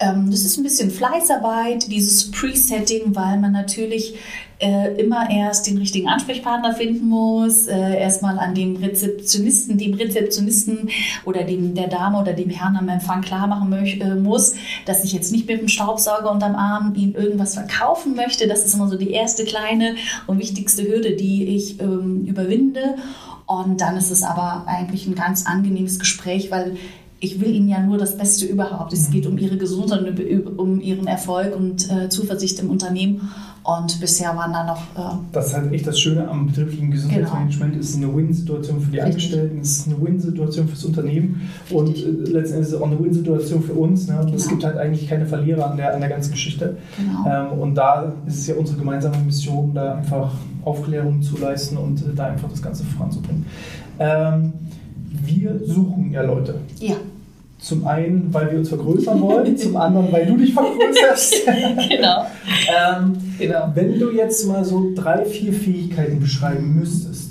ähm, 0.00 0.30
das 0.30 0.42
ist 0.42 0.56
ein 0.56 0.62
bisschen 0.62 0.90
Fleißarbeit, 0.90 1.90
dieses 1.90 2.30
Presetting, 2.30 3.14
weil 3.14 3.38
man 3.38 3.52
natürlich 3.52 4.14
äh, 4.58 4.98
immer 4.98 5.28
erst 5.28 5.66
den 5.66 5.76
richtigen 5.76 6.08
Ansprechpartner 6.08 6.74
finden 6.74 7.06
muss, 7.06 7.66
äh, 7.66 7.98
erstmal 8.00 8.38
an 8.38 8.54
dem 8.54 8.76
Rezeptionisten, 8.76 9.76
dem 9.76 9.92
Rezeptionisten 9.92 10.88
oder 11.26 11.44
dem, 11.44 11.74
der 11.74 11.88
Dame 11.88 12.18
oder 12.18 12.32
dem 12.32 12.48
Herrn 12.48 12.74
am 12.76 12.88
Empfang 12.88 13.20
klar 13.20 13.46
machen 13.46 13.70
äh, 13.72 14.14
muss, 14.14 14.54
dass 14.86 15.04
ich 15.04 15.12
jetzt 15.12 15.30
nicht 15.30 15.46
mit 15.46 15.60
dem 15.60 15.68
Staubsauger 15.68 16.32
unterm 16.32 16.54
Arm 16.54 16.94
ihm 16.96 17.14
irgendwas 17.14 17.52
verkaufen 17.52 18.14
möchte. 18.14 18.48
Das 18.48 18.64
ist 18.64 18.74
immer 18.74 18.88
so 18.88 18.96
die 18.96 19.10
erste 19.10 19.44
kleine 19.44 19.96
und 20.26 20.38
wichtigste 20.38 20.84
Hürde, 20.84 21.16
die 21.16 21.54
ich 21.54 21.80
ähm, 21.80 22.24
überwinde. 22.24 22.96
Und 23.44 23.82
dann 23.82 23.96
ist 23.96 24.10
es 24.10 24.22
aber 24.22 24.64
eigentlich 24.66 25.06
ein 25.06 25.14
ganz 25.14 25.46
angenehmes 25.46 25.98
Gespräch, 25.98 26.50
weil 26.50 26.76
ich 27.18 27.40
will 27.40 27.54
ihnen 27.54 27.68
ja 27.68 27.80
nur 27.80 27.96
das 27.96 28.18
Beste 28.18 28.44
überhaupt. 28.44 28.92
Es 28.92 29.10
geht 29.10 29.26
um 29.26 29.38
ihre 29.38 29.56
Gesundheit, 29.56 30.02
um 30.56 30.80
ihren 30.80 31.06
Erfolg 31.06 31.56
und 31.56 31.90
äh, 31.90 32.08
Zuversicht 32.10 32.60
im 32.60 32.70
Unternehmen. 32.70 33.30
Und 33.62 34.00
bisher 34.00 34.36
waren 34.36 34.52
da 34.52 34.64
noch. 34.64 34.82
Äh, 34.96 35.16
das 35.32 35.48
ist 35.48 35.54
halt 35.54 35.72
echt 35.72 35.86
das 35.86 35.98
Schöne 35.98 36.28
am 36.28 36.46
betrieblichen 36.46 36.90
Gesundheitsmanagement. 36.90 37.72
Genau. 37.72 37.82
Es 37.82 37.90
ist 37.90 37.96
eine 37.96 38.14
Win-Situation 38.14 38.80
für 38.80 38.90
die 38.90 38.98
Richtig. 38.98 39.14
Angestellten, 39.14 39.58
es 39.60 39.78
ist 39.78 39.86
eine 39.88 40.00
Win-Situation 40.00 40.68
fürs 40.68 40.84
Unternehmen 40.84 41.48
Richtig. 41.62 41.76
und 41.76 41.96
äh, 41.96 42.30
letztendlich 42.30 42.68
ist 42.68 42.74
es 42.74 42.80
auch 42.80 42.86
eine 42.86 43.02
Win-Situation 43.02 43.62
für 43.62 43.72
uns. 43.72 44.06
Ne? 44.06 44.18
Genau. 44.20 44.36
es 44.36 44.48
gibt 44.48 44.62
halt 44.62 44.76
eigentlich 44.76 45.08
keine 45.08 45.26
Verlierer 45.26 45.70
an 45.70 45.76
der, 45.78 45.94
an 45.94 46.00
der 46.00 46.10
ganzen 46.10 46.30
Geschichte. 46.32 46.76
Genau. 46.96 47.28
Ähm, 47.28 47.58
und 47.58 47.74
da 47.74 48.12
ist 48.26 48.38
es 48.38 48.46
ja 48.46 48.54
unsere 48.54 48.78
gemeinsame 48.78 49.16
Mission, 49.18 49.72
da 49.74 49.96
einfach 49.96 50.32
Aufklärung 50.64 51.22
zu 51.22 51.36
leisten 51.38 51.76
und 51.76 52.02
äh, 52.02 52.14
da 52.14 52.26
einfach 52.26 52.50
das 52.50 52.62
Ganze 52.62 52.84
voranzubringen. 52.84 53.46
Ähm, 53.98 54.52
wir 55.26 55.60
suchen 55.64 56.10
ja 56.12 56.22
Leute. 56.22 56.56
Ja. 56.80 56.96
Zum 57.58 57.86
einen, 57.86 58.32
weil 58.32 58.52
wir 58.52 58.58
uns 58.58 58.68
vergrößern 58.68 59.20
wollen, 59.20 59.56
zum 59.56 59.76
anderen, 59.76 60.12
weil 60.12 60.26
du 60.26 60.36
dich 60.36 60.52
vergrößerst. 60.52 61.34
genau. 61.88 62.26
ähm, 62.68 63.16
genau. 63.38 63.72
Wenn 63.74 63.98
du 63.98 64.10
jetzt 64.10 64.46
mal 64.46 64.64
so 64.64 64.92
drei, 64.94 65.24
vier 65.24 65.52
Fähigkeiten 65.52 66.20
beschreiben 66.20 66.74
müsstest, 66.78 67.25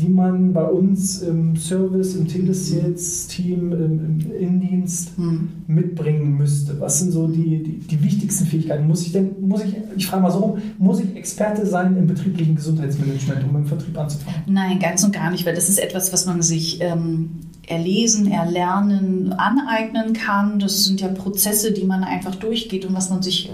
die 0.00 0.08
man 0.08 0.52
bei 0.52 0.64
uns 0.64 1.22
im 1.22 1.56
Service, 1.56 2.14
im 2.14 2.26
Telesales-Team, 2.26 3.72
im, 3.72 4.20
im 4.20 4.32
Innendienst 4.38 5.16
hm. 5.16 5.48
mitbringen 5.66 6.36
müsste? 6.36 6.80
Was 6.80 7.00
sind 7.00 7.12
so 7.12 7.28
die, 7.28 7.62
die, 7.62 7.78
die, 7.78 8.02
wichtigsten 8.02 8.46
Fähigkeiten? 8.46 8.86
Muss 8.86 9.04
ich 9.04 9.12
denn, 9.12 9.32
muss 9.40 9.62
ich, 9.64 9.74
ich 9.96 10.06
frage 10.06 10.22
mal 10.22 10.30
so 10.30 10.38
rum, 10.38 10.58
muss 10.78 11.00
ich 11.00 11.14
Experte 11.14 11.66
sein 11.66 11.96
im 11.96 12.06
betrieblichen 12.06 12.56
Gesundheitsmanagement, 12.56 13.44
um 13.48 13.56
im 13.56 13.66
Vertrieb 13.66 13.98
anzufangen? 13.98 14.40
Nein, 14.46 14.78
ganz 14.78 15.04
und 15.04 15.12
gar 15.12 15.30
nicht, 15.30 15.44
weil 15.44 15.54
das 15.54 15.68
ist 15.68 15.78
etwas, 15.78 16.12
was 16.12 16.26
man 16.26 16.40
sich 16.40 16.80
ähm, 16.80 17.30
erlesen, 17.66 18.30
erlernen, 18.30 19.32
aneignen 19.34 20.14
kann. 20.14 20.58
Das 20.58 20.84
sind 20.84 21.00
ja 21.00 21.08
Prozesse, 21.08 21.72
die 21.72 21.84
man 21.84 22.04
einfach 22.04 22.34
durchgeht 22.34 22.86
und 22.86 22.94
was 22.94 23.10
man 23.10 23.22
sich 23.22 23.50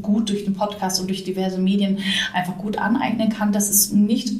gut 0.00 0.30
durch 0.30 0.44
den 0.44 0.54
Podcast 0.54 1.00
und 1.00 1.08
durch 1.08 1.24
diverse 1.24 1.60
Medien 1.60 1.98
einfach 2.32 2.56
gut 2.56 2.78
aneignen 2.78 3.28
kann. 3.28 3.52
Das 3.52 3.68
ist 3.68 3.94
nicht 3.94 4.32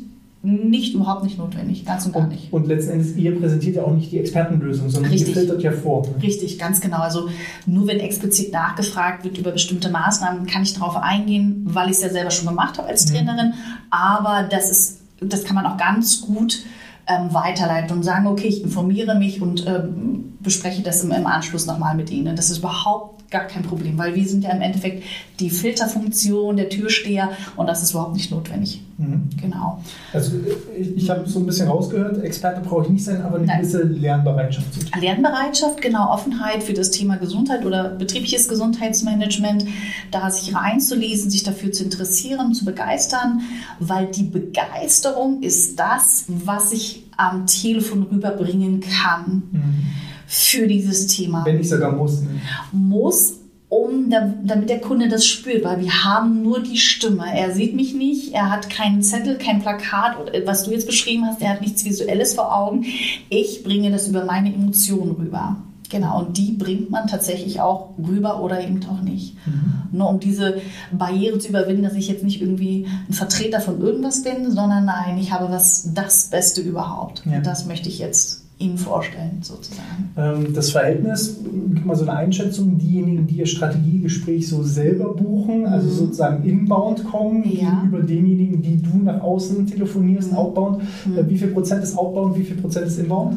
nicht, 0.42 0.94
überhaupt 0.94 1.23
nicht 1.23 1.37
notwendig, 1.37 1.85
ganz 1.85 2.06
und 2.06 2.12
gar 2.12 2.26
nicht. 2.26 2.50
Und, 2.50 2.66
letzten 2.66 2.92
Endes, 2.92 3.14
ihr 3.14 3.38
präsentiert 3.38 3.76
ja 3.76 3.82
auch 3.82 3.92
nicht 3.92 4.11
die 4.11 4.18
Expertenlösung, 4.18 4.88
sondern 4.88 5.12
Richtig. 5.12 5.28
ihr 5.28 5.35
filtert 5.35 5.62
ja 5.62 5.70
vor. 5.70 6.06
Richtig, 6.23 6.59
ganz 6.59 6.80
genau. 6.80 6.99
Also 6.99 7.28
nur 7.66 7.87
wenn 7.87 8.00
explizit 8.00 8.50
nachgefragt 8.50 9.25
wird 9.25 9.37
über 9.37 9.50
bestimmte 9.50 9.90
Maßnahmen, 9.90 10.47
kann 10.47 10.62
ich 10.62 10.73
darauf 10.73 10.97
eingehen, 10.97 11.62
weil 11.66 11.90
ich 11.90 11.97
es 11.97 12.02
ja 12.02 12.09
selber 12.09 12.30
schon 12.30 12.49
gemacht 12.49 12.78
habe 12.78 12.88
als 12.88 13.06
mhm. 13.06 13.16
Trainerin. 13.16 13.52
Aber 13.90 14.49
das 14.50 14.70
ist, 14.70 15.00
das 15.20 15.44
kann 15.44 15.56
man 15.56 15.66
auch 15.66 15.76
ganz 15.76 16.23
gut 16.23 16.64
ähm, 17.06 17.35
weiterleiten 17.35 17.94
und 17.94 18.02
sagen, 18.02 18.26
okay, 18.26 18.49
ich 18.49 18.62
informiere 18.62 19.18
mich 19.18 19.42
und 19.42 19.66
ähm, 19.66 20.29
bespreche 20.40 20.82
das 20.82 21.02
im, 21.04 21.11
im 21.12 21.26
Anschluss 21.26 21.66
nochmal 21.66 21.94
mit 21.94 22.11
Ihnen. 22.11 22.37
Das 22.37 22.50
ist 22.50 22.59
überhaupt 22.59 23.20
gar 23.30 23.44
kein 23.44 23.62
Problem, 23.62 23.97
weil 23.97 24.14
wir 24.14 24.26
sind 24.26 24.42
ja 24.42 24.50
im 24.50 24.61
Endeffekt 24.61 25.04
die 25.38 25.50
Filterfunktion, 25.50 26.56
der 26.56 26.68
Türsteher 26.68 27.30
und 27.56 27.68
das 27.68 27.82
ist 27.82 27.92
überhaupt 27.92 28.14
nicht 28.14 28.30
notwendig. 28.30 28.82
Mhm. 28.99 29.30
Genau. 29.40 29.80
Also 30.12 30.32
ich, 30.76 30.97
ich 30.97 31.11
habe 31.11 31.28
so 31.28 31.38
ein 31.38 31.47
bisschen 31.47 31.68
rausgehört, 31.68 32.23
Experte 32.25 32.61
brauche 32.61 32.85
ich 32.85 32.90
nicht 32.90 33.04
sein, 33.04 33.23
aber 33.23 33.37
eine 33.37 33.47
Nein. 33.47 33.61
gewisse 33.61 33.85
Lernbereitschaft. 33.85 34.66
Lernbereitschaft, 35.00 35.80
genau, 35.80 36.11
Offenheit 36.11 36.62
für 36.62 36.75
das 36.75 36.90
Thema 36.90 37.16
Gesundheit 37.16 37.64
oder 37.64 37.90
betriebliches 37.90 38.49
Gesundheitsmanagement, 38.49 39.64
da 40.11 40.30
sich 40.30 40.54
reinzulesen, 40.54 41.30
sich 41.30 41.44
dafür 41.44 41.70
zu 41.70 41.85
interessieren, 41.85 42.52
zu 42.52 42.64
begeistern, 42.64 43.42
weil 43.78 44.06
die 44.06 44.25
Begeisterung 44.25 45.42
ist 45.42 45.78
das, 45.78 46.25
was 46.26 46.73
ich 46.73 47.04
am 47.16 47.47
Telefon 47.47 48.02
rüberbringen 48.11 48.80
kann. 48.80 49.42
Mhm 49.52 49.87
für 50.32 50.68
dieses 50.68 51.08
Thema. 51.08 51.44
Wenn 51.44 51.58
ich 51.58 51.68
sogar 51.68 51.90
muss. 51.90 52.20
Ne? 52.20 52.40
Muss, 52.70 53.34
um, 53.68 54.08
damit 54.10 54.70
der 54.70 54.80
Kunde 54.80 55.08
das 55.08 55.26
spürt, 55.26 55.64
weil 55.64 55.80
wir 55.80 56.04
haben 56.04 56.42
nur 56.42 56.62
die 56.62 56.76
Stimme. 56.76 57.25
Er 57.34 57.52
sieht 57.52 57.75
mich 57.75 57.94
nicht, 57.94 58.32
er 58.32 58.49
hat 58.49 58.70
keinen 58.70 59.02
Zettel, 59.02 59.38
kein 59.38 59.60
Plakat, 59.60 60.18
was 60.44 60.62
du 60.62 60.70
jetzt 60.70 60.87
beschrieben 60.87 61.26
hast, 61.26 61.42
er 61.42 61.50
hat 61.50 61.62
nichts 61.62 61.84
Visuelles 61.84 62.34
vor 62.34 62.56
Augen. 62.56 62.84
Ich 63.28 63.64
bringe 63.64 63.90
das 63.90 64.06
über 64.06 64.25
meine 64.25 64.54
Emotionen 64.54 65.16
rüber. 65.16 65.56
Genau, 65.88 66.20
und 66.20 66.38
die 66.38 66.52
bringt 66.52 66.90
man 66.90 67.08
tatsächlich 67.08 67.60
auch 67.60 67.94
rüber 67.99 68.40
oder 68.40 68.62
eben 68.62 68.80
auch 68.84 69.02
nicht. 69.02 69.34
Mhm. 69.44 69.99
Nur 69.99 70.10
um 70.10 70.20
diese 70.20 70.60
Barriere 70.92 71.40
zu 71.40 71.49
überwinden, 71.49 71.82
dass 71.82 71.94
ich 71.94 72.06
jetzt 72.06 72.22
nicht 72.22 72.40
irgendwie 72.40 72.87
ein 73.08 73.14
Vertreter 73.14 73.60
von 73.60 73.80
irgendwas 73.80 74.22
bin, 74.22 74.52
sondern 74.52 74.84
nein, 74.84 75.18
ich 75.18 75.32
habe 75.32 75.50
was 75.52 75.92
das 75.92 76.30
Beste 76.30 76.60
überhaupt. 76.60 77.25
Ja. 77.26 77.38
Und 77.38 77.46
das 77.46 77.66
möchte 77.66 77.88
ich 77.88 77.99
jetzt 77.99 78.39
Ihnen 78.60 78.78
vorstellen, 78.78 79.38
sozusagen? 79.40 80.10
Ähm, 80.16 80.52
das 80.54 80.70
Verhältnis, 80.70 81.38
gib 81.42 81.84
mal 81.84 81.96
so 81.96 82.02
eine 82.02 82.12
Einschätzung, 82.12 82.78
diejenigen, 82.78 83.26
die 83.26 83.36
ihr 83.36 83.46
Strategiegespräch 83.46 84.48
so 84.48 84.62
selber 84.62 85.14
buchen, 85.14 85.66
also 85.66 85.88
mhm. 85.88 85.92
sozusagen 85.92 86.44
inbound 86.44 87.04
kommen, 87.04 87.42
ja. 87.44 87.70
gegenüber 87.70 88.02
denjenigen, 88.02 88.62
die 88.62 88.80
du 88.80 88.98
nach 88.98 89.22
außen 89.22 89.66
telefonierst, 89.66 90.32
mhm. 90.32 90.36
outbound. 90.36 90.82
Mhm. 91.06 91.18
Äh, 91.18 91.28
wie 91.30 91.38
viel 91.38 91.48
Prozent 91.48 91.82
ist 91.82 91.96
outbound, 91.96 92.36
wie 92.36 92.44
viel 92.44 92.56
Prozent 92.56 92.86
ist 92.86 92.98
inbound? 92.98 93.36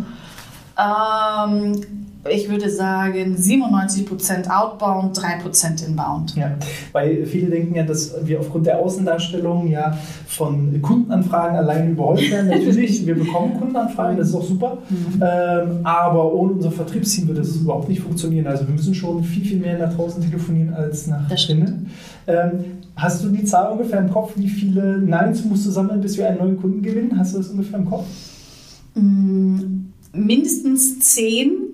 Ähm, 0.78 1.82
ich 2.30 2.50
würde 2.50 2.70
sagen 2.70 3.36
97% 3.36 4.50
outbound, 4.50 5.18
3% 5.18 5.86
inbound. 5.86 6.36
Ja, 6.36 6.56
weil 6.94 7.26
viele 7.26 7.50
denken 7.50 7.76
ja, 7.76 7.84
dass 7.84 8.16
wir 8.24 8.40
aufgrund 8.40 8.66
der 8.66 8.80
Außendarstellung 8.80 9.68
ja 9.68 9.98
von 10.28 10.82
Kundenanfragen 10.82 11.58
allein 11.58 11.92
überholt 11.92 12.32
werden. 12.32 12.50
Natürlich, 12.50 13.06
wir 13.06 13.16
bekommen 13.16 13.60
Kundenanfragen, 13.60 14.18
das 14.18 14.30
ist 14.30 14.36
auch 14.36 14.44
super, 14.44 14.78
mhm. 14.90 15.22
ähm, 15.22 15.80
aber 15.84 16.34
ohne 16.34 16.54
unser 16.54 16.72
Vertriebsteam 16.72 17.28
würde 17.28 17.42
das 17.42 17.56
überhaupt 17.58 17.90
nicht 17.90 18.02
funktionieren. 18.02 18.48
Also 18.48 18.66
wir 18.68 18.74
müssen 18.74 18.96
schon 18.96 19.24
viel, 19.24 19.44
viel 19.44 19.60
mehr 19.60 19.78
nach 19.78 19.94
draußen 19.94 20.24
telefonieren 20.24 20.74
als 20.74 21.08
nach 21.08 21.28
drinnen. 21.28 21.90
Ähm, 22.26 22.52
hast 22.96 23.24
du 23.24 23.30
die 23.30 23.44
Zahl 23.44 23.72
ungefähr 23.74 24.00
im 24.00 24.10
Kopf, 24.10 24.34
wie 24.36 24.48
viele 24.48 24.98
Neins 25.00 25.44
musst 25.44 25.66
du 25.66 25.72
sammeln, 25.72 26.00
bis 26.00 26.18
wir 26.18 26.30
einen 26.30 26.38
neuen 26.38 26.62
Kunden 26.62 26.82
gewinnen? 26.82 27.18
Hast 27.18 27.34
du 27.34 27.40
das 27.40 27.50
ungefähr 27.50 27.80
im 27.80 27.90
Kopf? 27.90 28.06
Mm, 28.96 29.58
mindestens 30.14 31.00
zehn 31.00 31.73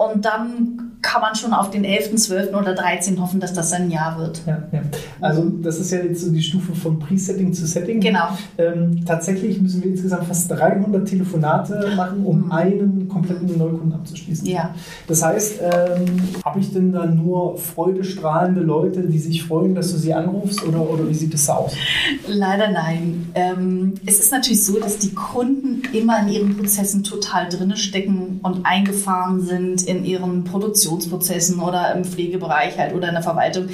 und 0.00 0.24
dann 0.24 0.89
kann 1.02 1.22
man 1.22 1.34
schon 1.34 1.52
auf 1.52 1.70
den 1.70 1.84
11., 1.84 2.16
12. 2.16 2.54
oder 2.54 2.74
13. 2.74 3.20
hoffen, 3.20 3.40
dass 3.40 3.52
das 3.54 3.72
ein 3.72 3.90
Jahr 3.90 4.18
wird. 4.18 4.42
Ja, 4.46 4.62
ja. 4.72 4.82
Also 5.20 5.44
das 5.62 5.78
ist 5.78 5.90
ja 5.90 5.98
jetzt 5.98 6.22
so 6.22 6.30
die 6.30 6.42
Stufe 6.42 6.74
von 6.74 6.98
Presetting 6.98 7.52
zu 7.52 7.66
Setting. 7.66 8.00
Genau. 8.00 8.28
Ähm, 8.58 9.04
tatsächlich 9.04 9.60
müssen 9.60 9.82
wir 9.82 9.90
insgesamt 9.90 10.26
fast 10.26 10.50
300 10.50 11.08
Telefonate 11.08 11.92
machen, 11.96 12.24
um 12.24 12.46
mhm. 12.46 12.52
einen 12.52 13.08
kompletten 13.08 13.56
Neukunden 13.56 13.92
abzuschließen. 13.92 14.46
Ja. 14.46 14.74
Das 15.06 15.22
heißt, 15.22 15.60
ähm, 15.62 16.06
habe 16.44 16.60
ich 16.60 16.72
denn 16.72 16.92
da 16.92 17.06
nur 17.06 17.56
freudestrahlende 17.56 18.60
Leute, 18.60 19.02
die 19.02 19.18
sich 19.18 19.42
freuen, 19.42 19.74
dass 19.74 19.92
du 19.92 19.98
sie 19.98 20.12
anrufst 20.12 20.62
oder, 20.66 20.80
oder 20.80 21.08
wie 21.08 21.14
sieht 21.14 21.34
es 21.34 21.48
aus? 21.48 21.72
Leider 22.26 22.70
nein. 22.70 23.30
Ähm, 23.34 23.94
es 24.04 24.18
ist 24.18 24.32
natürlich 24.32 24.64
so, 24.64 24.78
dass 24.78 24.98
die 24.98 25.14
Kunden 25.14 25.82
immer 25.92 26.20
in 26.22 26.28
ihren 26.28 26.56
Prozessen 26.56 27.04
total 27.04 27.48
drinne 27.48 27.76
stecken 27.76 28.40
und 28.42 28.64
eingefahren 28.64 29.40
sind 29.40 29.82
in 29.82 30.04
ihren 30.04 30.44
Produktionsprozessen 30.90 31.60
oder 31.60 31.94
im 31.94 32.04
Pflegebereich 32.04 32.76
halt 32.78 32.94
oder 32.94 33.08
in 33.08 33.14
der 33.14 33.22
Verwaltung 33.22 33.68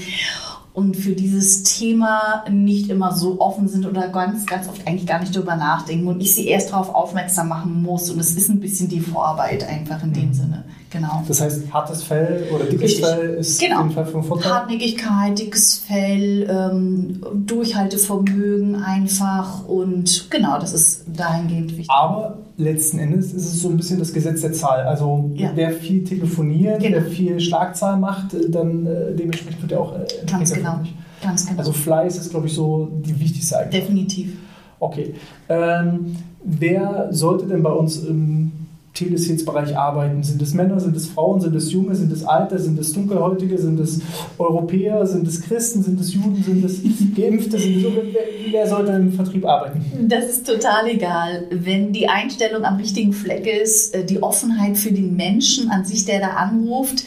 und 0.73 0.94
für 0.94 1.12
dieses 1.12 1.62
Thema 1.62 2.44
nicht 2.50 2.90
immer 2.90 3.14
so 3.14 3.40
offen 3.40 3.66
sind 3.66 3.87
oder 3.87 4.08
ganz, 4.08 4.44
ganz 4.44 4.68
oft 4.68 4.87
eigentlich 4.87 5.06
gar 5.06 5.20
nicht 5.20 5.35
darüber 5.35 5.56
nachdenken 5.56 6.06
und 6.06 6.20
ich 6.20 6.35
sie 6.35 6.49
erst 6.49 6.70
darauf 6.70 6.94
aufmerksam 6.94 7.49
machen 7.49 7.82
muss. 7.82 8.11
Und 8.11 8.18
es 8.18 8.37
ist 8.37 8.50
ein 8.50 8.61
bisschen 8.61 8.88
die 8.88 9.00
Vorarbeit 9.00 9.66
einfach 9.66 10.02
in 10.02 10.12
dem 10.12 10.28
mhm. 10.28 10.35
Sinne. 10.35 10.64
Genau. 10.90 11.25
Das 11.26 11.40
heißt, 11.40 11.73
hartes 11.73 12.02
Fell 12.05 12.45
oder 12.55 12.64
dickes 12.64 12.83
Richtig. 12.83 13.05
Fell 13.05 13.35
ist 13.35 13.61
genau. 13.61 13.83
jeden 13.83 13.93
Fall 13.93 14.07
von 14.07 14.23
Vorteil? 14.23 14.52
Hartnäckigkeit, 14.52 15.38
dickes 15.38 15.83
Fell, 15.87 16.49
ähm, 16.49 17.21
Durchhaltevermögen 17.47 18.76
einfach 18.76 19.67
und 19.67 20.30
genau, 20.30 20.58
das 20.58 20.73
ist 20.73 21.04
dahingehend 21.06 21.73
wichtig. 21.73 21.91
Aber 21.91 22.39
letzten 22.56 22.99
Endes 22.99 23.32
ist 23.32 23.45
es 23.47 23.60
so 23.60 23.69
ein 23.69 23.76
bisschen 23.76 23.99
das 23.99 24.13
Gesetz 24.13 24.43
der 24.43 24.52
Zahl. 24.52 24.87
Also 24.87 25.30
ja. 25.34 25.50
wer 25.54 25.73
viel 25.73 26.04
telefoniert, 26.04 26.80
genau. 26.80 26.97
wer 26.97 27.04
viel 27.04 27.41
Schlagzahl 27.41 27.99
macht, 27.99 28.37
dann 28.49 28.87
äh, 28.87 29.15
dementsprechend 29.15 29.63
wird 29.63 29.73
er 29.73 29.80
auch 29.80 29.95
äh, 29.95 30.06
Ganz 30.30 30.52
genau. 30.52 30.80
Ganz 31.23 31.47
genau. 31.47 31.58
Also 31.58 31.73
Fleiß 31.73 32.17
ist, 32.17 32.30
glaube 32.30 32.47
ich, 32.47 32.52
so 32.52 32.89
die 32.93 33.19
wichtigste 33.19 33.58
Eigenschaft. 33.58 33.84
Definitiv. 33.84 34.37
Okay. 34.78 35.15
Ähm, 35.49 36.17
wer 36.45 37.08
sollte 37.10 37.47
denn 37.47 37.63
bei 37.63 37.73
uns 37.73 37.99
im 38.04 38.66
Telesales-Bereich 38.97 39.76
arbeiten? 39.76 40.23
Sind 40.23 40.43
es 40.43 40.54
Männer, 40.54 40.80
sind 40.80 40.97
es 40.97 41.06
Frauen, 41.06 41.41
sind 41.41 41.54
es 41.54 41.71
Junge, 41.71 41.95
sind 41.95 42.13
es 42.13 42.25
Alte, 42.25 42.59
sind 42.59 42.78
es 42.78 42.93
Dunkelhäutige, 42.93 43.59
sind 43.59 43.78
es 43.78 44.00
Europäer, 44.39 45.06
sind 45.06 45.28
es 45.28 45.43
Christen, 45.43 45.82
sind 45.82 46.00
es 46.00 46.15
Juden, 46.15 46.43
sind 46.43 46.65
es 46.65 46.80
Geimpfte, 47.17 47.59
sind 47.59 47.76
es, 47.76 47.85
wer, 47.85 48.23
wer 48.50 48.69
sollte 48.69 48.93
im 48.93 49.13
Vertrieb 49.13 49.45
arbeiten? 49.45 49.85
Das 50.09 50.25
ist 50.25 50.47
total 50.47 50.89
egal. 50.89 51.45
Wenn 51.50 51.93
die 51.93 52.09
Einstellung 52.09 52.65
am 52.65 52.76
richtigen 52.76 53.13
Fleck 53.13 53.47
ist, 53.47 53.95
äh, 53.95 54.04
die 54.04 54.23
Offenheit 54.23 54.76
für 54.76 54.93
den 54.93 55.15
Menschen 55.15 55.71
an 55.71 55.85
sich, 55.85 56.04
der 56.04 56.21
da 56.21 56.28
anruft, 56.28 57.04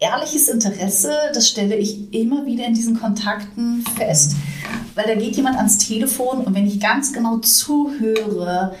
ehrliches 0.00 0.48
Interesse, 0.48 1.12
das 1.34 1.48
stelle 1.48 1.76
ich 1.76 2.12
immer 2.12 2.46
wieder 2.46 2.66
in 2.66 2.74
diesen 2.74 2.98
Kontakten 2.98 3.84
fest, 3.96 4.36
weil 4.94 5.06
da 5.06 5.14
geht 5.14 5.36
jemand 5.36 5.56
ans 5.56 5.78
Telefon 5.78 6.38
und 6.38 6.54
wenn 6.54 6.66
ich 6.66 6.80
ganz 6.80 7.12
genau 7.12 7.38
zuhöre, 7.38 8.74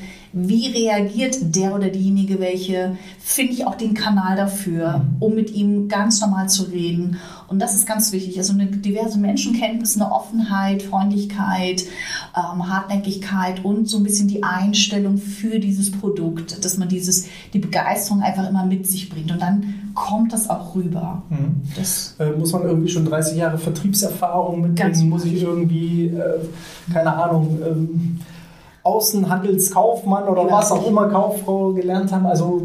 wie 0.46 0.68
reagiert 0.68 1.36
der 1.56 1.74
oder 1.74 1.88
diejenige 1.88 2.38
welche, 2.38 2.96
finde 3.18 3.52
ich 3.52 3.66
auch 3.66 3.74
den 3.74 3.94
Kanal 3.94 4.36
dafür, 4.36 5.06
um 5.20 5.34
mit 5.34 5.50
ihm 5.50 5.88
ganz 5.88 6.20
normal 6.20 6.48
zu 6.48 6.64
reden. 6.64 7.16
Und 7.48 7.60
das 7.60 7.74
ist 7.74 7.86
ganz 7.86 8.12
wichtig. 8.12 8.38
Also 8.38 8.52
eine 8.52 8.66
diverse 8.66 9.18
Menschenkenntnis, 9.18 9.96
eine 9.96 10.12
Offenheit, 10.12 10.82
Freundlichkeit, 10.82 11.84
ähm, 12.36 12.68
Hartnäckigkeit 12.68 13.64
und 13.64 13.88
so 13.88 13.98
ein 13.98 14.04
bisschen 14.04 14.28
die 14.28 14.42
Einstellung 14.42 15.16
für 15.18 15.58
dieses 15.58 15.90
Produkt, 15.90 16.64
dass 16.64 16.78
man 16.78 16.88
dieses, 16.88 17.26
die 17.52 17.58
Begeisterung 17.58 18.22
einfach 18.22 18.48
immer 18.48 18.66
mit 18.66 18.86
sich 18.86 19.08
bringt. 19.08 19.32
Und 19.32 19.40
dann 19.40 19.92
kommt 19.94 20.32
das 20.32 20.48
auch 20.48 20.74
rüber. 20.74 21.22
Mhm. 21.30 21.62
Das 21.74 22.14
äh, 22.18 22.30
muss 22.30 22.52
man 22.52 22.62
irgendwie 22.62 22.88
schon 22.88 23.04
30 23.04 23.36
Jahre 23.36 23.58
Vertriebserfahrung 23.58 24.62
mitbringen? 24.62 25.08
Muss 25.08 25.24
ich 25.24 25.42
irgendwie, 25.42 26.06
äh, 26.06 26.38
keine 26.92 27.14
Ahnung, 27.14 27.58
ähm, 27.66 28.20
Außenhandelskaufmann 28.88 30.28
oder 30.28 30.42
ja. 30.42 30.52
was 30.52 30.72
auch 30.72 30.86
immer 30.86 31.08
Kauffrau 31.08 31.72
gelernt 31.72 32.10
haben. 32.12 32.26
Also 32.26 32.62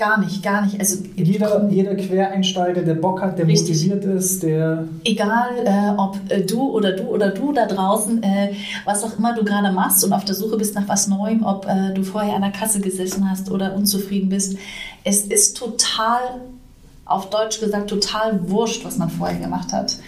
Gar 0.00 0.18
nicht, 0.18 0.42
gar 0.42 0.64
nicht. 0.64 0.80
Also 0.80 1.04
jeder, 1.14 1.68
jeder 1.68 1.94
Quereinsteiger, 1.94 2.80
der 2.80 2.94
Bock 2.94 3.20
hat, 3.20 3.38
der 3.38 3.46
richtig. 3.46 3.86
motiviert 3.86 4.04
ist, 4.06 4.42
der. 4.42 4.84
Egal, 5.04 5.50
äh, 5.62 5.90
ob 5.94 6.16
äh, 6.30 6.40
du 6.40 6.70
oder 6.70 6.92
du 6.92 7.02
oder 7.02 7.28
du 7.28 7.52
da 7.52 7.66
draußen, 7.66 8.22
äh, 8.22 8.54
was 8.86 9.04
auch 9.04 9.18
immer 9.18 9.34
du 9.34 9.44
gerade 9.44 9.70
machst 9.70 10.02
und 10.02 10.14
auf 10.14 10.24
der 10.24 10.34
Suche 10.34 10.56
bist 10.56 10.74
nach 10.74 10.88
was 10.88 11.06
Neuem, 11.06 11.44
ob 11.44 11.66
äh, 11.66 11.92
du 11.92 12.02
vorher 12.02 12.34
an 12.34 12.40
der 12.40 12.50
Kasse 12.50 12.80
gesessen 12.80 13.30
hast 13.30 13.50
oder 13.50 13.74
unzufrieden 13.74 14.30
bist, 14.30 14.56
es 15.04 15.26
ist 15.26 15.58
total, 15.58 16.40
auf 17.04 17.28
Deutsch 17.28 17.60
gesagt, 17.60 17.90
total 17.90 18.48
wurscht, 18.48 18.86
was 18.86 18.96
man 18.96 19.10
vorher 19.10 19.38
gemacht 19.38 19.70
hat 19.74 19.98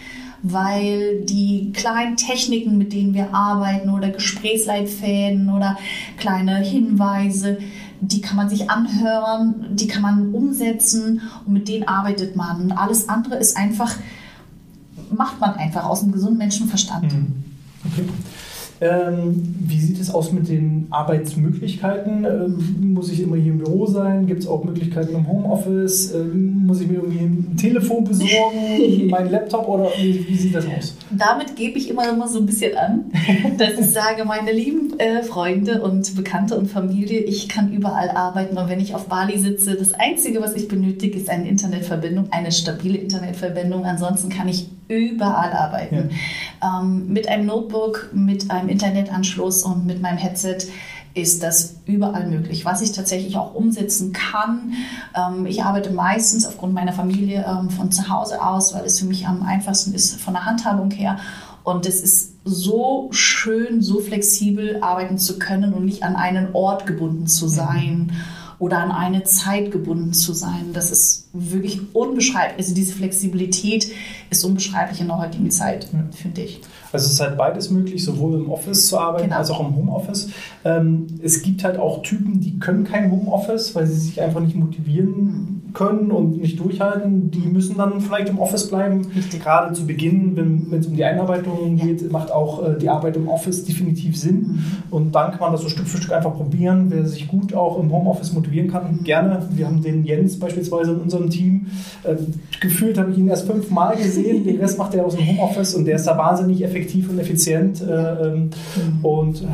weil 0.43 1.23
die 1.23 1.73
kleinen 1.73 2.17
Techniken, 2.17 2.77
mit 2.77 2.93
denen 2.93 3.15
wir 3.15 3.33
arbeiten 3.33 3.91
oder 3.91 4.11
Gesprächsleitfäden 4.11 5.51
oder 5.51 5.79
kleine 6.19 6.59
Hinweise, 6.59 7.59
die 8.01 8.21
kann 8.21 8.37
man 8.37 8.49
sich 8.49 8.69
anhören, 8.69 9.77
die 9.77 9.87
kann 9.87 10.03
man 10.03 10.35
umsetzen 10.35 11.23
und 11.47 11.53
mit 11.53 11.69
denen 11.69 11.87
arbeitet 11.87 12.35
man. 12.35 12.73
Alles 12.73 13.09
andere 13.09 13.37
ist 13.37 13.57
einfach, 13.57 13.95
macht 15.11 15.41
man 15.41 15.55
einfach 15.55 15.85
aus 15.85 16.03
einem 16.03 16.13
gesunden 16.13 16.39
Menschenverstand. 16.39 17.13
Mhm. 17.13 17.45
Okay. 17.85 18.05
Ähm, 18.83 19.55
wie 19.61 19.79
sieht 19.79 20.01
es 20.01 20.13
aus 20.13 20.33
mit 20.33 20.49
den 20.49 20.89
Arbeitsmöglichkeiten? 20.91 22.25
Ähm, 22.25 22.93
muss 22.95 23.13
ich 23.13 23.23
immer 23.23 23.37
hier 23.37 23.53
im 23.53 23.59
Büro 23.59 23.87
sein? 23.87 24.27
Gibt 24.27 24.43
es 24.43 24.49
auch 24.49 24.65
Möglichkeiten 24.65 25.15
im 25.15 25.29
Homeoffice? 25.29 26.13
Ähm, 26.13 26.67
muss 26.67 26.81
ich 26.81 26.89
mir 26.89 26.95
irgendwie 26.95 27.21
ein 27.21 27.57
Telefon 27.57 28.03
besorgen, 28.03 29.07
meinen 29.09 29.31
Laptop 29.31 29.69
oder 29.69 29.89
wie, 29.97 30.27
wie, 30.27 30.37
sieht 30.37 30.57
das 30.57 30.67
aus? 30.67 30.97
Damit 31.13 31.55
gebe 31.55 31.79
ich 31.79 31.89
immer, 31.91 32.09
immer 32.09 32.27
so 32.27 32.41
ein 32.41 32.47
bisschen 32.47 32.77
an, 32.77 33.05
dass 33.57 33.79
ich 33.79 33.87
sage, 33.87 34.25
meine 34.25 34.51
lieben 34.51 34.92
äh, 34.99 35.23
Freunde 35.23 35.83
und 35.83 36.15
Bekannte 36.17 36.57
und 36.57 36.69
Familie. 36.69 37.21
Ich 37.21 37.49
kann 37.49 37.73
überall 37.73 38.11
arbeiten 38.11 38.57
und 38.57 38.69
wenn 38.69 38.81
ich 38.81 38.95
auf 38.95 39.07
Bali 39.07 39.39
sitze, 39.39 39.75
das 39.75 39.93
Einzige, 39.93 40.41
was 40.41 40.55
ich 40.55 40.69
benötige, 40.69 41.19
ist 41.19 41.31
eine 41.31 41.49
Internetverbindung, 41.49 42.33
eine 42.33 42.53
stabile 42.53 42.99
Internetverbindung. 42.99 43.85
Ansonsten 43.85 44.29
kann 44.29 44.49
ich 44.49 44.69
überall 44.89 45.53
arbeiten. 45.53 46.11
Ja. 46.63 46.81
Ähm, 46.81 47.09
mit 47.09 47.29
einem 47.29 47.47
Notebook, 47.47 48.11
mit 48.13 48.51
einem 48.51 48.69
Internetanschluss 48.69 49.63
und 49.63 49.87
mit 49.87 50.01
meinem 50.03 50.19
Headset 50.19 50.59
ist 51.15 51.43
das 51.43 51.77
überall 51.85 52.27
möglich, 52.27 52.65
was 52.65 52.81
ich 52.81 52.93
tatsächlich 52.93 53.37
auch 53.37 53.55
umsetzen 53.55 54.13
kann. 54.13 54.73
Ähm, 55.15 55.47
ich 55.47 55.63
arbeite 55.63 55.91
meistens 55.91 56.47
aufgrund 56.47 56.73
meiner 56.73 56.93
Familie 56.93 57.45
ähm, 57.47 57.71
von 57.71 57.91
zu 57.93 58.09
Hause 58.09 58.43
aus, 58.43 58.75
weil 58.75 58.85
es 58.85 58.99
für 58.99 59.07
mich 59.07 59.27
am 59.27 59.43
einfachsten 59.43 59.95
ist 59.95 60.21
von 60.21 60.35
der 60.35 60.47
Handhabung 60.47 60.91
her. 60.91 61.19
Und 61.65 61.87
es 61.87 62.03
ist 62.03 62.33
so 62.45 63.09
schön, 63.13 63.83
so 63.83 64.01
flexibel 64.01 64.79
arbeiten 64.83 65.19
zu 65.19 65.39
können 65.39 65.75
und 65.75 65.85
nicht 65.85 66.03
an 66.03 66.17
einen 66.17 66.49
Ort 66.55 66.87
gebunden 66.87 67.27
zu 67.27 67.47
mhm. 67.47 67.51
sein. 67.51 67.99
Mhm 68.07 68.43
oder 68.63 68.79
an 68.79 68.93
eine 68.93 69.25
Zeit 69.25 69.73
gebunden 69.73 70.13
zu 70.13 70.33
sein. 70.33 70.73
Das 70.73 70.93
ist 70.93 71.22
wirklich 71.33 71.81
unbeschreiblich. 71.95 72.59
Also 72.59 72.75
diese 72.75 72.95
Flexibilität 72.95 73.91
ist 74.31 74.45
unbeschreiblich 74.45 75.01
in 75.01 75.09
der 75.09 75.19
heutigen 75.19 75.51
Zeit, 75.51 75.89
ja. 75.93 76.05
finde 76.13 76.43
ich. 76.43 76.61
Also 76.93 77.07
es 77.07 77.13
ist 77.13 77.21
halt 77.21 77.39
beides 77.39 77.71
möglich, 77.71 78.05
sowohl 78.05 78.35
im 78.35 78.51
Office 78.51 78.89
zu 78.89 78.99
arbeiten 78.99 79.25
genau. 79.25 79.39
als 79.39 79.51
auch 79.51 79.61
im 79.61 79.75
Homeoffice. 79.75 80.29
Ähm, 80.65 81.07
es 81.23 81.43
gibt 81.43 81.65
halt 81.65 81.79
auch 81.79 82.03
Typen, 82.03 82.41
die 82.41 82.59
können 82.59 82.85
kein 82.85 83.11
Homeoffice, 83.11 83.75
weil 83.75 83.87
sie 83.87 83.99
sich 83.99 84.21
einfach 84.21 84.41
nicht 84.41 84.57
motivieren 84.57 85.63
können 85.73 86.11
und 86.11 86.41
nicht 86.41 86.61
durchhalten, 86.61 87.31
die 87.31 87.47
müssen 87.47 87.79
dann 87.79 88.01
vielleicht 88.01 88.29
im 88.29 88.39
Office 88.39 88.69
bleiben. 88.69 89.07
Richtig. 89.17 89.43
Gerade 89.43 89.73
zu 89.73 89.87
Beginn, 89.87 90.37
wenn 90.37 90.79
es 90.79 90.87
um 90.87 90.97
die 90.97 91.05
Einarbeitung 91.05 91.79
ja. 91.79 91.87
geht, 91.87 92.13
macht 92.13 92.31
auch 92.31 92.63
äh, 92.63 92.79
die 92.79 92.91
Arbeit 92.91 93.17
im 93.17 93.29
Office 93.29 93.65
definitiv 93.65 94.17
Sinn. 94.19 94.41
Mhm. 94.41 94.63
Und 94.91 95.15
dann 95.15 95.31
kann 95.31 95.41
man 95.41 95.53
das 95.53 95.63
so 95.63 95.71
Stück 95.71 95.87
für 95.87 95.97
Stück 95.97 96.13
einfach 96.13 96.35
probieren. 96.35 96.87
Wer 96.89 97.07
sich 97.07 97.27
gut 97.27 97.55
auch 97.55 97.79
im 97.79 97.91
Homeoffice 97.91 98.33
motivieren 98.33 98.71
kann, 98.71 99.03
gerne. 99.03 99.49
Wir 99.53 99.67
haben 99.67 99.83
den 99.83 100.05
Jens 100.05 100.39
beispielsweise 100.39 100.93
in 100.93 101.01
unserem 101.01 101.22
Team. 101.31 101.67
Äh, 102.05 102.17
gefühlt 102.61 102.99
habe 102.99 103.11
ich 103.13 103.19
ihn 103.19 103.29
erst 103.29 103.47
fünfmal 103.47 103.97
gesehen. 103.97 104.45
den 104.45 104.59
Rest 104.59 104.79
macht 104.79 104.95
er 104.95 105.05
aus 105.05 105.17
dem 105.17 105.27
Homeoffice 105.27 105.75
und 105.75 105.85
der 105.85 105.97
ist 105.97 106.05
da 106.05 106.17
wahnsinnig 106.17 106.63
effektiv 106.63 107.09
und 107.09 107.19
effizient 107.19 107.83
äh, 107.83 107.85
ähm, 107.85 108.51
mhm. 108.77 109.05
und 109.05 109.43
äh, 109.43 109.47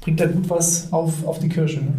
bringt 0.00 0.20
da 0.20 0.26
gut 0.26 0.48
was 0.48 0.92
auf, 0.92 1.26
auf 1.26 1.38
die 1.38 1.48
Kirsche. 1.48 1.80
Ne? 1.80 1.92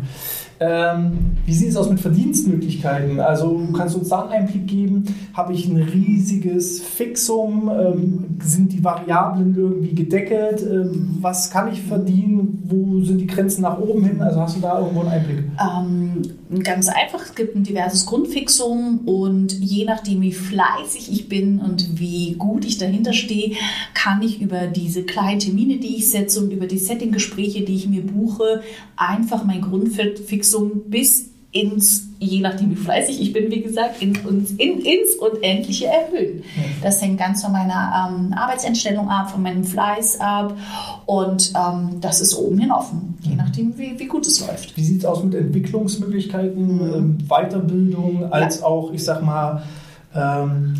Ähm, 0.61 1.31
wie 1.47 1.53
sieht 1.53 1.69
es 1.69 1.75
aus 1.75 1.89
mit 1.89 1.99
Verdienstmöglichkeiten? 1.99 3.19
Also 3.19 3.67
kannst 3.75 3.95
du 3.95 3.99
uns 3.99 4.09
da 4.09 4.21
einen 4.21 4.31
Einblick 4.31 4.67
geben? 4.67 5.05
Habe 5.33 5.53
ich 5.53 5.67
ein 5.67 5.77
riesiges 5.77 6.81
Fixum? 6.81 7.67
Ähm, 7.67 8.37
sind 8.43 8.71
die 8.71 8.83
Variablen 8.83 9.55
irgendwie 9.57 9.95
gedeckelt? 9.95 10.61
Ähm, 10.61 11.17
was 11.19 11.49
kann 11.49 11.73
ich 11.73 11.81
verdienen? 11.81 12.61
Wo 12.65 13.01
sind 13.03 13.17
die 13.17 13.25
Grenzen 13.25 13.63
nach 13.63 13.79
oben 13.79 14.05
hin? 14.05 14.21
Also 14.21 14.39
hast 14.39 14.55
du 14.55 14.61
da 14.61 14.77
irgendwo 14.77 14.99
einen 14.99 15.09
Einblick? 15.09 15.45
Ähm, 15.59 16.61
ganz 16.63 16.89
einfach, 16.89 17.25
es 17.25 17.33
gibt 17.33 17.55
ein 17.55 17.63
diverses 17.63 18.05
Grundfixum 18.05 18.99
und 19.07 19.53
je 19.53 19.85
nachdem, 19.85 20.21
wie 20.21 20.31
fleißig 20.31 21.11
ich 21.11 21.27
bin 21.27 21.59
und 21.59 21.99
wie 21.99 22.35
gut 22.35 22.65
ich 22.65 22.77
dahinter 22.77 23.13
stehe, 23.13 23.55
kann 23.95 24.21
ich 24.21 24.39
über 24.41 24.67
diese 24.67 25.01
kleinen 25.03 25.39
Termine, 25.39 25.77
die 25.77 25.97
ich 25.97 26.11
setze 26.11 26.39
und 26.39 26.53
über 26.53 26.67
die 26.67 26.77
Setting-Gespräche, 26.77 27.61
die 27.61 27.75
ich 27.75 27.89
mir 27.89 28.05
buche, 28.05 28.61
einfach 28.95 29.43
mein 29.43 29.61
Grundfixum 29.61 30.50
Umsetzung 30.51 30.89
bis 30.89 31.29
ins, 31.53 32.07
je 32.19 32.39
nachdem 32.39 32.71
wie 32.71 32.75
fleißig 32.77 33.19
ich 33.19 33.33
bin, 33.33 33.51
wie 33.51 33.61
gesagt, 33.61 34.01
in, 34.01 34.15
in, 34.57 34.79
ins 34.79 35.15
Unendliche 35.19 35.87
erhöhen. 35.87 36.43
Das 36.81 37.01
hängt 37.01 37.19
ganz 37.19 37.43
von 37.43 37.51
meiner 37.51 38.09
ähm, 38.09 38.31
Arbeitsentstellung 38.33 39.09
ab, 39.09 39.31
von 39.31 39.41
meinem 39.41 39.65
Fleiß 39.65 40.21
ab 40.21 40.55
und 41.05 41.51
ähm, 41.57 41.99
das 41.99 42.21
ist 42.21 42.35
oben 42.35 42.57
hin 42.57 42.71
offen, 42.71 43.17
je 43.21 43.35
nachdem 43.35 43.77
wie, 43.77 43.99
wie 43.99 44.05
gut 44.05 44.25
es 44.25 44.39
läuft. 44.39 44.77
Wie 44.77 44.83
sieht 44.83 44.99
es 44.99 45.05
aus 45.05 45.21
mit 45.25 45.33
Entwicklungsmöglichkeiten, 45.33 46.75
mhm. 46.75 46.93
ähm, 46.93 47.17
Weiterbildung, 47.27 48.31
als 48.31 48.61
ja. 48.61 48.65
auch, 48.65 48.93
ich 48.93 49.03
sag 49.03 49.21
mal, 49.21 49.63
ähm, 50.15 50.73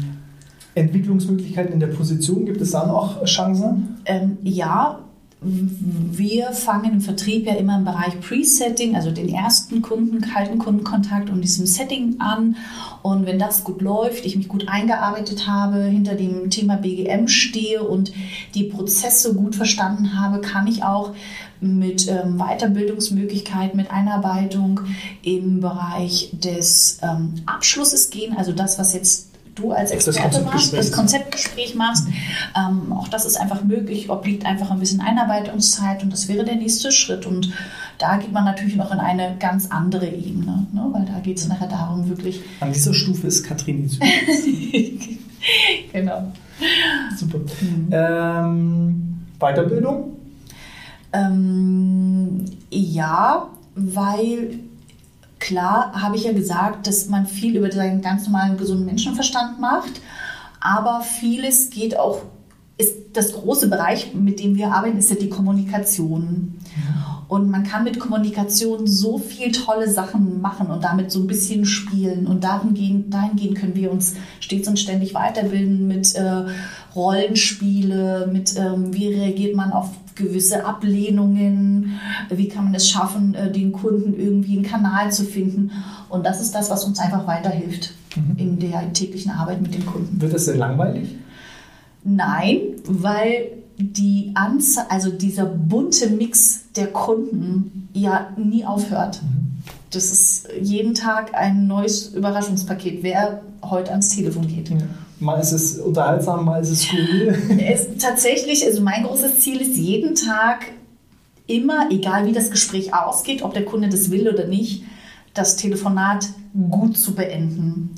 Entwicklungsmöglichkeiten 0.74 1.74
in 1.74 1.82
der 1.82 1.88
Position? 1.88 2.46
Gibt 2.46 2.62
es 2.62 2.72
da 2.72 2.86
noch 2.86 3.26
Chancen? 3.26 3.98
Ähm, 4.06 4.38
ja, 4.42 5.00
wir 5.44 6.52
fangen 6.52 6.94
im 6.94 7.02
Vertrieb 7.02 7.48
ja 7.48 7.56
immer 7.56 7.78
im 7.78 7.84
Bereich 7.84 8.20
Pre-Setting, 8.22 8.96
also 8.96 9.10
den 9.10 9.28
ersten 9.28 9.82
Kunden, 9.82 10.22
kalten 10.22 10.60
Kundenkontakt 10.60 11.32
und 11.32 11.42
diesem 11.42 11.66
Setting 11.66 12.18
an. 12.20 12.58
Und 13.02 13.26
wenn 13.26 13.40
das 13.40 13.64
gut 13.64 13.82
läuft, 13.82 14.28
ich 14.28 14.36
mich 14.36 14.48
gut 14.48 14.68
eingearbeitet 14.68 15.48
habe, 15.48 15.84
hinter 15.86 16.14
dem 16.14 16.52
Thema 16.52 16.78
BGM 16.78 17.28
stehe 17.28 17.82
und 17.82 18.14
die 18.54 18.66
Prozesse 18.66 19.34
gut 19.34 19.56
verstanden 19.56 20.20
habe, 20.20 20.42
kann 20.42 20.68
ich 20.68 20.84
auch 20.84 21.14
mit 21.60 22.08
ähm, 22.08 22.38
Weiterbildungsmöglichkeiten, 22.38 23.78
mit 23.78 23.90
Einarbeitung 23.90 24.82
im 25.24 25.60
Bereich 25.60 26.30
des 26.34 27.00
ähm, 27.02 27.34
Abschlusses 27.48 28.12
gehen. 28.12 28.36
Also 28.38 28.52
das, 28.52 28.78
was 28.78 28.94
jetzt 28.94 29.31
du 29.56 29.72
als 29.72 29.92
Experte 29.92 30.42
machst, 30.42 30.74
das 30.74 30.92
Konzeptgespräch 30.92 31.76
machst. 31.76 32.08
Ähm, 32.56 32.94
auch 32.94 33.08
das 33.08 33.26
ist 33.26 33.38
einfach 33.38 33.64
möglich, 33.64 34.10
obliegt 34.10 34.46
einfach 34.46 34.72
ein 34.72 34.80
bisschen 34.80 35.02
Einarbeitungszeit 35.02 36.04
und 36.04 36.12
das 36.12 36.28
wäre 36.28 36.44
der 36.44 36.56
nächste 36.56 36.92
Schritt. 36.92 37.26
Und 37.26 37.52
da 37.98 38.18
geht 38.18 38.32
man 38.32 38.46
natürlich 38.46 38.76
noch 38.76 38.92
in 38.92 39.00
eine 39.00 39.36
ganz 39.40 39.68
andere 39.70 40.08
Ebene, 40.08 40.68
ne? 40.72 40.90
weil 40.92 41.06
da 41.06 41.20
geht 41.20 41.38
es 41.38 41.48
nachher 41.48 41.68
darum, 41.68 42.08
wirklich. 42.10 42.42
An 42.60 42.72
dieser 42.72 42.94
Stufe 42.94 43.28
ist 43.28 43.44
Katrin 43.44 43.90
Genau. 45.94 46.32
Super. 47.18 47.40
Mhm. 47.40 47.90
Ähm, 47.92 49.20
Weiterbildung? 49.40 50.18
Ähm, 51.14 52.46
ja, 52.70 53.50
weil 53.76 54.60
Klar 55.42 55.92
habe 56.00 56.16
ich 56.16 56.24
ja 56.24 56.34
gesagt, 56.34 56.86
dass 56.86 57.10
man 57.10 57.26
viel 57.26 57.58
über 57.58 57.72
seinen 57.72 58.02
ganz 58.02 58.26
normalen 58.26 58.58
gesunden 58.58 58.86
Menschenverstand 58.86 59.60
macht, 59.60 60.00
aber 60.60 61.02
vieles 61.02 61.72
geht 61.72 61.98
auch, 61.98 62.22
ist 62.78 62.94
das 63.14 63.34
große 63.34 63.68
Bereich, 63.68 64.14
mit 64.14 64.40
dem 64.40 64.56
wir 64.56 64.72
arbeiten, 64.72 65.00
ist 65.00 65.10
ja 65.10 65.16
die 65.16 65.30
Kommunikation. 65.30 66.60
Und 67.28 67.50
man 67.50 67.64
kann 67.64 67.84
mit 67.84 68.00
Kommunikation 68.00 68.86
so 68.86 69.18
viel 69.18 69.52
tolle 69.52 69.90
Sachen 69.90 70.42
machen 70.42 70.68
und 70.68 70.84
damit 70.84 71.12
so 71.12 71.22
ein 71.22 71.28
bisschen 71.28 71.66
spielen. 71.66 72.28
Und 72.28 72.44
dahingehend, 72.44 73.12
dahingehend 73.12 73.58
können 73.58 73.76
wir 73.76 73.92
uns 73.92 74.14
stets 74.42 74.68
und 74.68 74.78
ständig 74.78 75.16
weiterbilden 75.16 75.88
mit 75.88 76.14
äh, 76.14 76.46
Rollenspiele, 76.96 78.30
mit 78.32 78.56
ähm, 78.58 78.94
wie 78.94 79.08
reagiert 79.08 79.56
man 79.56 79.72
auf 79.72 79.90
gewisse 80.16 80.66
Ablehnungen, 80.66 82.00
wie 82.30 82.48
kann 82.48 82.66
man 82.66 82.76
es 82.76 82.90
schaffen, 82.90 83.34
äh, 83.34 83.52
den 83.52 83.72
Kunden 83.72 84.14
irgendwie 84.20 84.58
einen 84.58 84.66
Kanal 84.66 85.12
zu 85.12 85.24
finden. 85.24 85.72
Und 86.10 86.26
das 86.26 86.42
ist 86.42 86.54
das, 86.54 86.70
was 86.70 86.84
uns 86.84 87.00
einfach 87.00 87.28
weiterhilft 87.28 87.94
mhm. 88.16 88.38
in 88.38 88.60
der 88.60 88.94
täglichen 88.94 89.32
Arbeit 89.32 89.62
mit 89.62 89.74
den 89.74 89.86
Kunden. 89.86 90.22
Wird 90.22 90.34
das 90.34 90.46
denn 90.46 90.58
langweilig? 90.58 91.16
Nein, 92.04 92.60
weil 92.88 93.52
die 93.78 94.32
Anzahl, 94.36 94.86
also 94.90 95.12
dieser 95.12 95.46
bunte 95.46 96.10
Mix 96.10 96.66
der 96.76 96.88
Kunden 96.88 97.90
ja 97.94 98.30
nie 98.38 98.66
aufhört. 98.66 99.22
Mhm. 99.22 99.64
Das 99.92 100.06
ist 100.06 100.48
jeden 100.62 100.94
Tag 100.94 101.36
ein 101.36 101.68
neues 101.68 102.08
Überraschungspaket, 102.08 103.04
wer 103.04 103.42
heute 103.62 103.92
ans 103.92 104.10
Telefon 104.10 104.48
geht. 104.48 104.70
Ja. 104.70 104.78
Mal 105.22 105.40
ist 105.40 105.52
es 105.52 105.78
unterhaltsam, 105.78 106.46
mal 106.46 106.64
ist 106.64 106.72
es 106.72 106.82
skurril. 106.82 107.38
Es, 107.60 107.96
tatsächlich, 108.00 108.66
also 108.66 108.82
mein 108.82 109.04
großes 109.04 109.40
Ziel 109.40 109.62
ist 109.62 109.78
jeden 109.78 110.16
Tag 110.16 110.66
immer, 111.46 111.92
egal 111.92 112.26
wie 112.26 112.32
das 112.32 112.50
Gespräch 112.50 112.96
ausgeht, 112.96 113.44
ob 113.44 113.54
der 113.54 113.64
Kunde 113.64 113.90
das 113.90 114.10
will 114.10 114.28
oder 114.28 114.48
nicht, 114.48 114.84
das 115.36 115.58
Telefonat 115.58 116.26
gut 116.72 116.98
zu 116.98 117.14
beenden. 117.14 117.92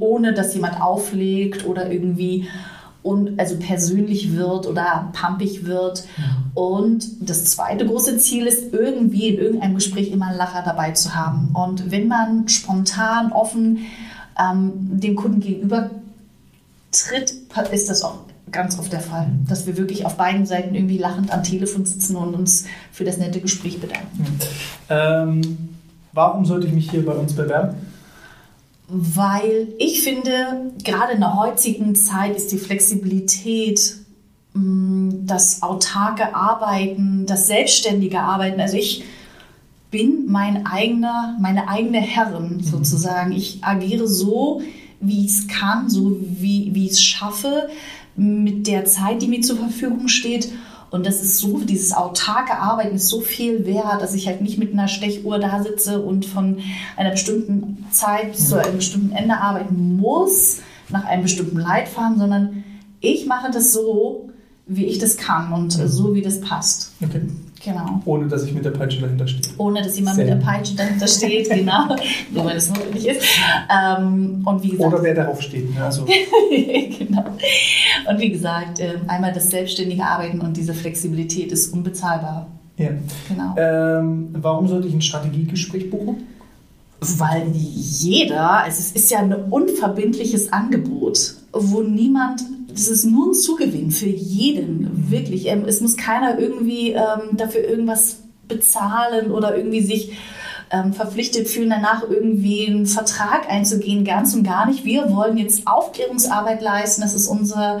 Ohne 0.00 0.34
dass 0.34 0.54
jemand 0.54 0.80
auflegt 0.80 1.66
oder 1.66 1.92
irgendwie 1.92 2.48
und 3.04 3.38
also 3.38 3.56
persönlich 3.56 4.34
wird 4.34 4.66
oder 4.66 5.12
pumpig 5.12 5.66
wird. 5.66 6.04
Und 6.54 7.06
das 7.20 7.44
zweite 7.44 7.86
große 7.86 8.18
Ziel 8.18 8.46
ist, 8.46 8.72
irgendwie 8.72 9.28
in 9.28 9.38
irgendeinem 9.38 9.76
Gespräch 9.76 10.10
immer 10.10 10.28
einen 10.28 10.38
Lacher 10.38 10.62
dabei 10.64 10.90
zu 10.92 11.14
haben. 11.14 11.50
Und 11.52 11.92
wenn 11.92 12.08
man 12.08 12.48
spontan, 12.48 13.30
offen 13.30 13.86
ähm, 14.36 14.72
dem 14.98 15.14
Kunden 15.14 15.38
gegenüber 15.38 15.90
tritt, 16.94 17.34
ist 17.72 17.90
das 17.90 18.02
auch 18.02 18.20
ganz 18.50 18.78
oft 18.78 18.92
der 18.92 19.00
Fall, 19.00 19.30
dass 19.48 19.66
wir 19.66 19.76
wirklich 19.76 20.06
auf 20.06 20.16
beiden 20.16 20.46
Seiten 20.46 20.74
irgendwie 20.74 20.98
lachend 20.98 21.32
am 21.32 21.42
Telefon 21.42 21.84
sitzen 21.84 22.16
und 22.16 22.34
uns 22.34 22.66
für 22.92 23.04
das 23.04 23.18
nette 23.18 23.40
Gespräch 23.40 23.80
bedanken. 23.80 24.26
Ähm, 24.88 25.58
warum 26.12 26.44
sollte 26.44 26.66
ich 26.68 26.72
mich 26.72 26.90
hier 26.90 27.04
bei 27.04 27.12
uns 27.12 27.34
bewerben? 27.34 27.76
Weil 28.86 29.68
ich 29.78 30.02
finde, 30.02 30.70
gerade 30.84 31.14
in 31.14 31.20
der 31.20 31.36
heutigen 31.36 31.94
Zeit 31.94 32.36
ist 32.36 32.52
die 32.52 32.58
Flexibilität, 32.58 33.96
mm, 34.52 35.26
das 35.26 35.62
autarke 35.62 36.34
Arbeiten, 36.34 37.26
das 37.26 37.46
selbstständige 37.46 38.20
Arbeiten, 38.20 38.60
also 38.60 38.76
ich 38.76 39.04
bin 39.90 40.26
mein 40.26 40.66
eigener, 40.66 41.36
meine 41.40 41.68
eigene 41.68 42.00
Herrin 42.00 42.56
mhm. 42.56 42.62
sozusagen. 42.62 43.32
Ich 43.32 43.62
agiere 43.62 44.08
so, 44.08 44.60
wie 45.06 45.24
ich 45.24 45.30
es 45.30 45.48
kann, 45.48 45.88
so 45.88 46.16
wie, 46.20 46.70
wie 46.74 46.86
ich 46.86 46.92
es 46.92 47.02
schaffe, 47.02 47.68
mit 48.16 48.66
der 48.66 48.84
Zeit, 48.84 49.22
die 49.22 49.28
mir 49.28 49.40
zur 49.40 49.56
Verfügung 49.56 50.08
steht. 50.08 50.50
Und 50.90 51.06
das 51.06 51.22
ist 51.22 51.38
so, 51.38 51.58
dieses 51.58 51.92
autarke 51.92 52.56
Arbeiten 52.56 52.96
ist 52.96 53.08
so 53.08 53.20
viel 53.20 53.66
wert, 53.66 54.00
dass 54.00 54.14
ich 54.14 54.28
halt 54.28 54.40
nicht 54.40 54.58
mit 54.58 54.72
einer 54.72 54.86
Stechuhr 54.86 55.40
da 55.40 55.62
sitze 55.62 56.00
und 56.00 56.24
von 56.24 56.58
einer 56.96 57.10
bestimmten 57.10 57.84
Zeit 57.90 58.32
bis 58.32 58.48
zu 58.48 58.62
einem 58.62 58.76
bestimmten 58.76 59.12
Ende 59.12 59.36
arbeiten 59.36 59.96
muss, 59.96 60.60
nach 60.90 61.04
einem 61.04 61.24
bestimmten 61.24 61.58
Leitfaden, 61.58 62.18
sondern 62.18 62.62
ich 63.00 63.26
mache 63.26 63.50
das 63.50 63.72
so, 63.72 64.30
wie 64.66 64.84
ich 64.84 64.98
das 64.98 65.16
kann 65.16 65.52
und 65.52 65.72
so, 65.72 66.14
wie 66.14 66.22
das 66.22 66.40
passt. 66.40 66.92
Okay. 67.02 67.22
Genau. 67.64 68.02
Ohne 68.04 68.28
dass 68.28 68.44
ich 68.44 68.52
mit 68.52 68.64
der 68.64 68.70
Peitsche 68.70 69.00
dahinter 69.00 69.26
stehe. 69.26 69.54
Ohne 69.56 69.82
dass 69.82 69.96
jemand 69.96 70.16
Sehr. 70.16 70.26
mit 70.26 70.34
der 70.34 70.46
Peitsche 70.46 70.76
dahinter 70.76 71.06
steht, 71.06 71.48
genau. 71.48 71.96
Nur 72.30 72.44
weil 72.44 72.56
es 72.56 72.68
notwendig 72.68 73.08
ist. 73.08 73.22
Ähm, 73.70 74.42
und 74.44 74.62
wie 74.62 74.70
gesagt, 74.70 74.92
Oder 74.92 75.02
wer 75.02 75.14
darauf 75.14 75.40
steht. 75.40 75.74
Ne? 75.74 75.82
Also, 75.82 76.04
genau. 76.98 77.24
Und 78.08 78.20
wie 78.20 78.30
gesagt, 78.30 78.80
ähm, 78.80 79.00
einmal 79.08 79.32
das 79.32 79.50
selbstständige 79.50 80.04
Arbeiten 80.04 80.40
und 80.40 80.56
diese 80.56 80.74
Flexibilität 80.74 81.52
ist 81.52 81.72
unbezahlbar. 81.72 82.48
ja. 82.76 82.90
Genau. 83.28 83.54
ähm, 83.56 84.28
warum 84.32 84.68
sollte 84.68 84.88
ich 84.88 84.94
ein 84.94 85.02
Strategiegespräch 85.02 85.90
buchen? 85.90 86.24
Weil 87.00 87.48
jeder, 87.52 88.62
also 88.62 88.78
es 88.78 88.92
ist 88.92 89.10
ja 89.10 89.18
ein 89.20 89.32
unverbindliches 89.32 90.52
Angebot, 90.52 91.34
wo 91.52 91.82
niemand, 91.82 92.42
das 92.74 92.88
ist 92.88 93.04
nur 93.04 93.30
ein 93.30 93.34
Zugewinn 93.34 93.90
für 93.90 94.08
jeden, 94.08 95.10
wirklich. 95.10 95.46
Ähm, 95.46 95.64
Es 95.66 95.80
muss 95.80 95.96
keiner 95.96 96.38
irgendwie 96.38 96.90
ähm, 96.90 97.36
dafür 97.36 97.62
irgendwas 97.62 98.18
bezahlen 98.48 99.30
oder 99.30 99.56
irgendwie 99.56 99.80
sich 99.80 100.12
ähm, 100.70 100.92
verpflichtet 100.92 101.48
fühlen, 101.48 101.70
danach 101.70 102.02
irgendwie 102.08 102.66
einen 102.66 102.86
Vertrag 102.86 103.48
einzugehen, 103.48 104.04
ganz 104.04 104.34
und 104.34 104.44
gar 104.44 104.66
nicht. 104.66 104.84
Wir 104.84 105.10
wollen 105.10 105.36
jetzt 105.36 105.66
Aufklärungsarbeit 105.66 106.62
leisten, 106.62 107.02
das 107.02 107.14
ist 107.14 107.28
unser 107.28 107.80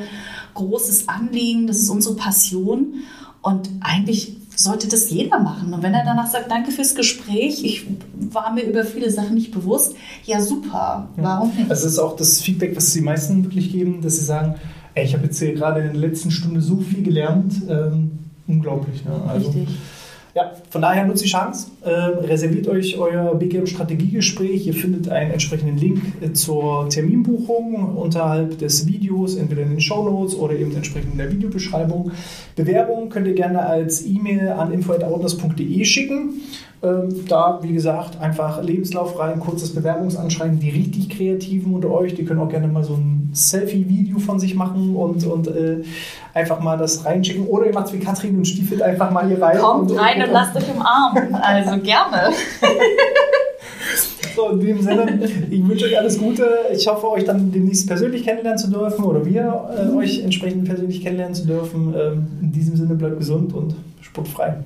großes 0.54 1.08
Anliegen, 1.08 1.66
das 1.66 1.78
ist 1.78 1.90
unsere 1.90 2.14
Passion 2.14 2.94
und 3.42 3.68
eigentlich 3.80 4.36
sollte 4.56 4.88
das 4.88 5.10
jeder 5.10 5.40
machen. 5.40 5.74
Und 5.74 5.82
wenn 5.82 5.94
er 5.94 6.04
danach 6.04 6.30
sagt, 6.30 6.50
danke 6.50 6.70
fürs 6.70 6.94
Gespräch, 6.94 7.64
ich 7.64 7.86
war 8.14 8.52
mir 8.52 8.62
über 8.62 8.84
viele 8.84 9.10
Sachen 9.10 9.34
nicht 9.34 9.50
bewusst, 9.50 9.96
ja 10.24 10.40
super, 10.40 11.08
warum 11.16 11.48
nicht? 11.48 11.70
Also 11.70 11.84
das 11.84 11.92
ist 11.94 11.98
auch 11.98 12.16
das 12.16 12.40
Feedback, 12.40 12.76
was 12.76 12.92
die 12.92 13.00
meisten 13.00 13.44
wirklich 13.44 13.72
geben, 13.72 14.00
dass 14.00 14.18
sie 14.18 14.24
sagen, 14.24 14.54
ich 15.02 15.14
habe 15.14 15.24
jetzt 15.24 15.38
hier 15.38 15.54
gerade 15.54 15.80
in 15.80 15.92
der 15.92 16.08
letzten 16.08 16.30
Stunde 16.30 16.60
so 16.60 16.76
viel 16.76 17.02
gelernt. 17.02 17.54
Ähm, 17.68 18.18
unglaublich. 18.46 19.04
Ne? 19.04 19.12
Also, 19.26 19.50
Richtig. 19.50 19.68
Ja, 20.34 20.50
von 20.68 20.82
daher 20.82 21.06
nutzt 21.06 21.22
die 21.22 21.28
Chance. 21.28 21.68
Ähm, 21.84 22.24
reserviert 22.24 22.66
euch 22.66 22.98
euer 22.98 23.36
BGM-Strategiegespräch. 23.36 24.66
Ihr 24.66 24.74
findet 24.74 25.08
einen 25.08 25.30
entsprechenden 25.30 25.78
Link 25.78 26.02
äh, 26.20 26.32
zur 26.32 26.88
Terminbuchung 26.88 27.96
unterhalb 27.96 28.58
des 28.58 28.88
Videos, 28.88 29.36
entweder 29.36 29.62
in 29.62 29.70
den 29.70 29.80
Shownotes 29.80 30.34
oder 30.34 30.54
eben 30.54 30.74
entsprechend 30.74 31.12
in 31.12 31.18
der 31.18 31.30
Videobeschreibung. 31.30 32.10
Bewerbung 32.56 33.10
könnt 33.10 33.28
ihr 33.28 33.34
gerne 33.34 33.64
als 33.64 34.04
E-Mail 34.04 34.48
an 34.48 34.72
info.outness.de 34.72 35.84
schicken. 35.84 36.40
Ähm, 36.82 37.14
da, 37.28 37.60
wie 37.62 37.72
gesagt, 37.72 38.20
einfach 38.20 38.60
Lebenslauf 38.60 39.16
rein, 39.20 39.38
kurzes 39.38 39.72
Bewerbungsanschreiben. 39.72 40.58
Die 40.58 40.70
richtig 40.70 41.10
Kreativen 41.10 41.74
unter 41.74 41.92
euch, 41.92 42.16
die 42.16 42.24
können 42.24 42.40
auch 42.40 42.48
gerne 42.48 42.66
mal 42.66 42.82
so 42.82 42.94
ein 42.94 43.23
Selfie-Video 43.34 44.18
von 44.18 44.38
sich 44.38 44.54
machen 44.54 44.96
und, 44.96 45.24
und 45.26 45.48
äh, 45.48 45.82
einfach 46.32 46.60
mal 46.60 46.76
das 46.76 47.04
reinschicken. 47.04 47.46
Oder 47.46 47.66
ihr 47.66 47.74
macht 47.74 47.92
wie 47.92 47.98
Katrin 47.98 48.36
und 48.36 48.46
stiefelt 48.46 48.82
einfach 48.82 49.10
mal 49.10 49.26
hier 49.26 49.40
rein. 49.40 49.58
Kommt 49.58 49.96
rein 49.96 50.22
und 50.22 50.32
lasst 50.32 50.56
euch 50.56 50.74
umarmen. 50.74 51.34
Also 51.34 51.78
gerne. 51.78 52.32
So, 54.34 54.48
in 54.48 54.60
dem 54.60 54.82
Sinne, 54.82 55.20
ich 55.48 55.68
wünsche 55.68 55.84
euch 55.84 55.96
alles 55.96 56.18
Gute. 56.18 56.48
Ich 56.74 56.88
hoffe, 56.88 57.08
euch 57.08 57.24
dann 57.24 57.52
demnächst 57.52 57.86
persönlich 57.86 58.24
kennenlernen 58.24 58.58
zu 58.58 58.68
dürfen 58.68 59.04
oder 59.04 59.24
wir 59.24 59.68
äh, 59.78 59.96
euch 59.96 60.24
entsprechend 60.24 60.64
persönlich 60.64 61.02
kennenlernen 61.02 61.34
zu 61.34 61.46
dürfen. 61.46 61.94
Ähm, 61.96 62.26
in 62.42 62.50
diesem 62.50 62.76
Sinne, 62.76 62.96
bleibt 62.96 63.18
gesund 63.18 63.54
und 63.54 63.76
sportfrei. 64.00 64.56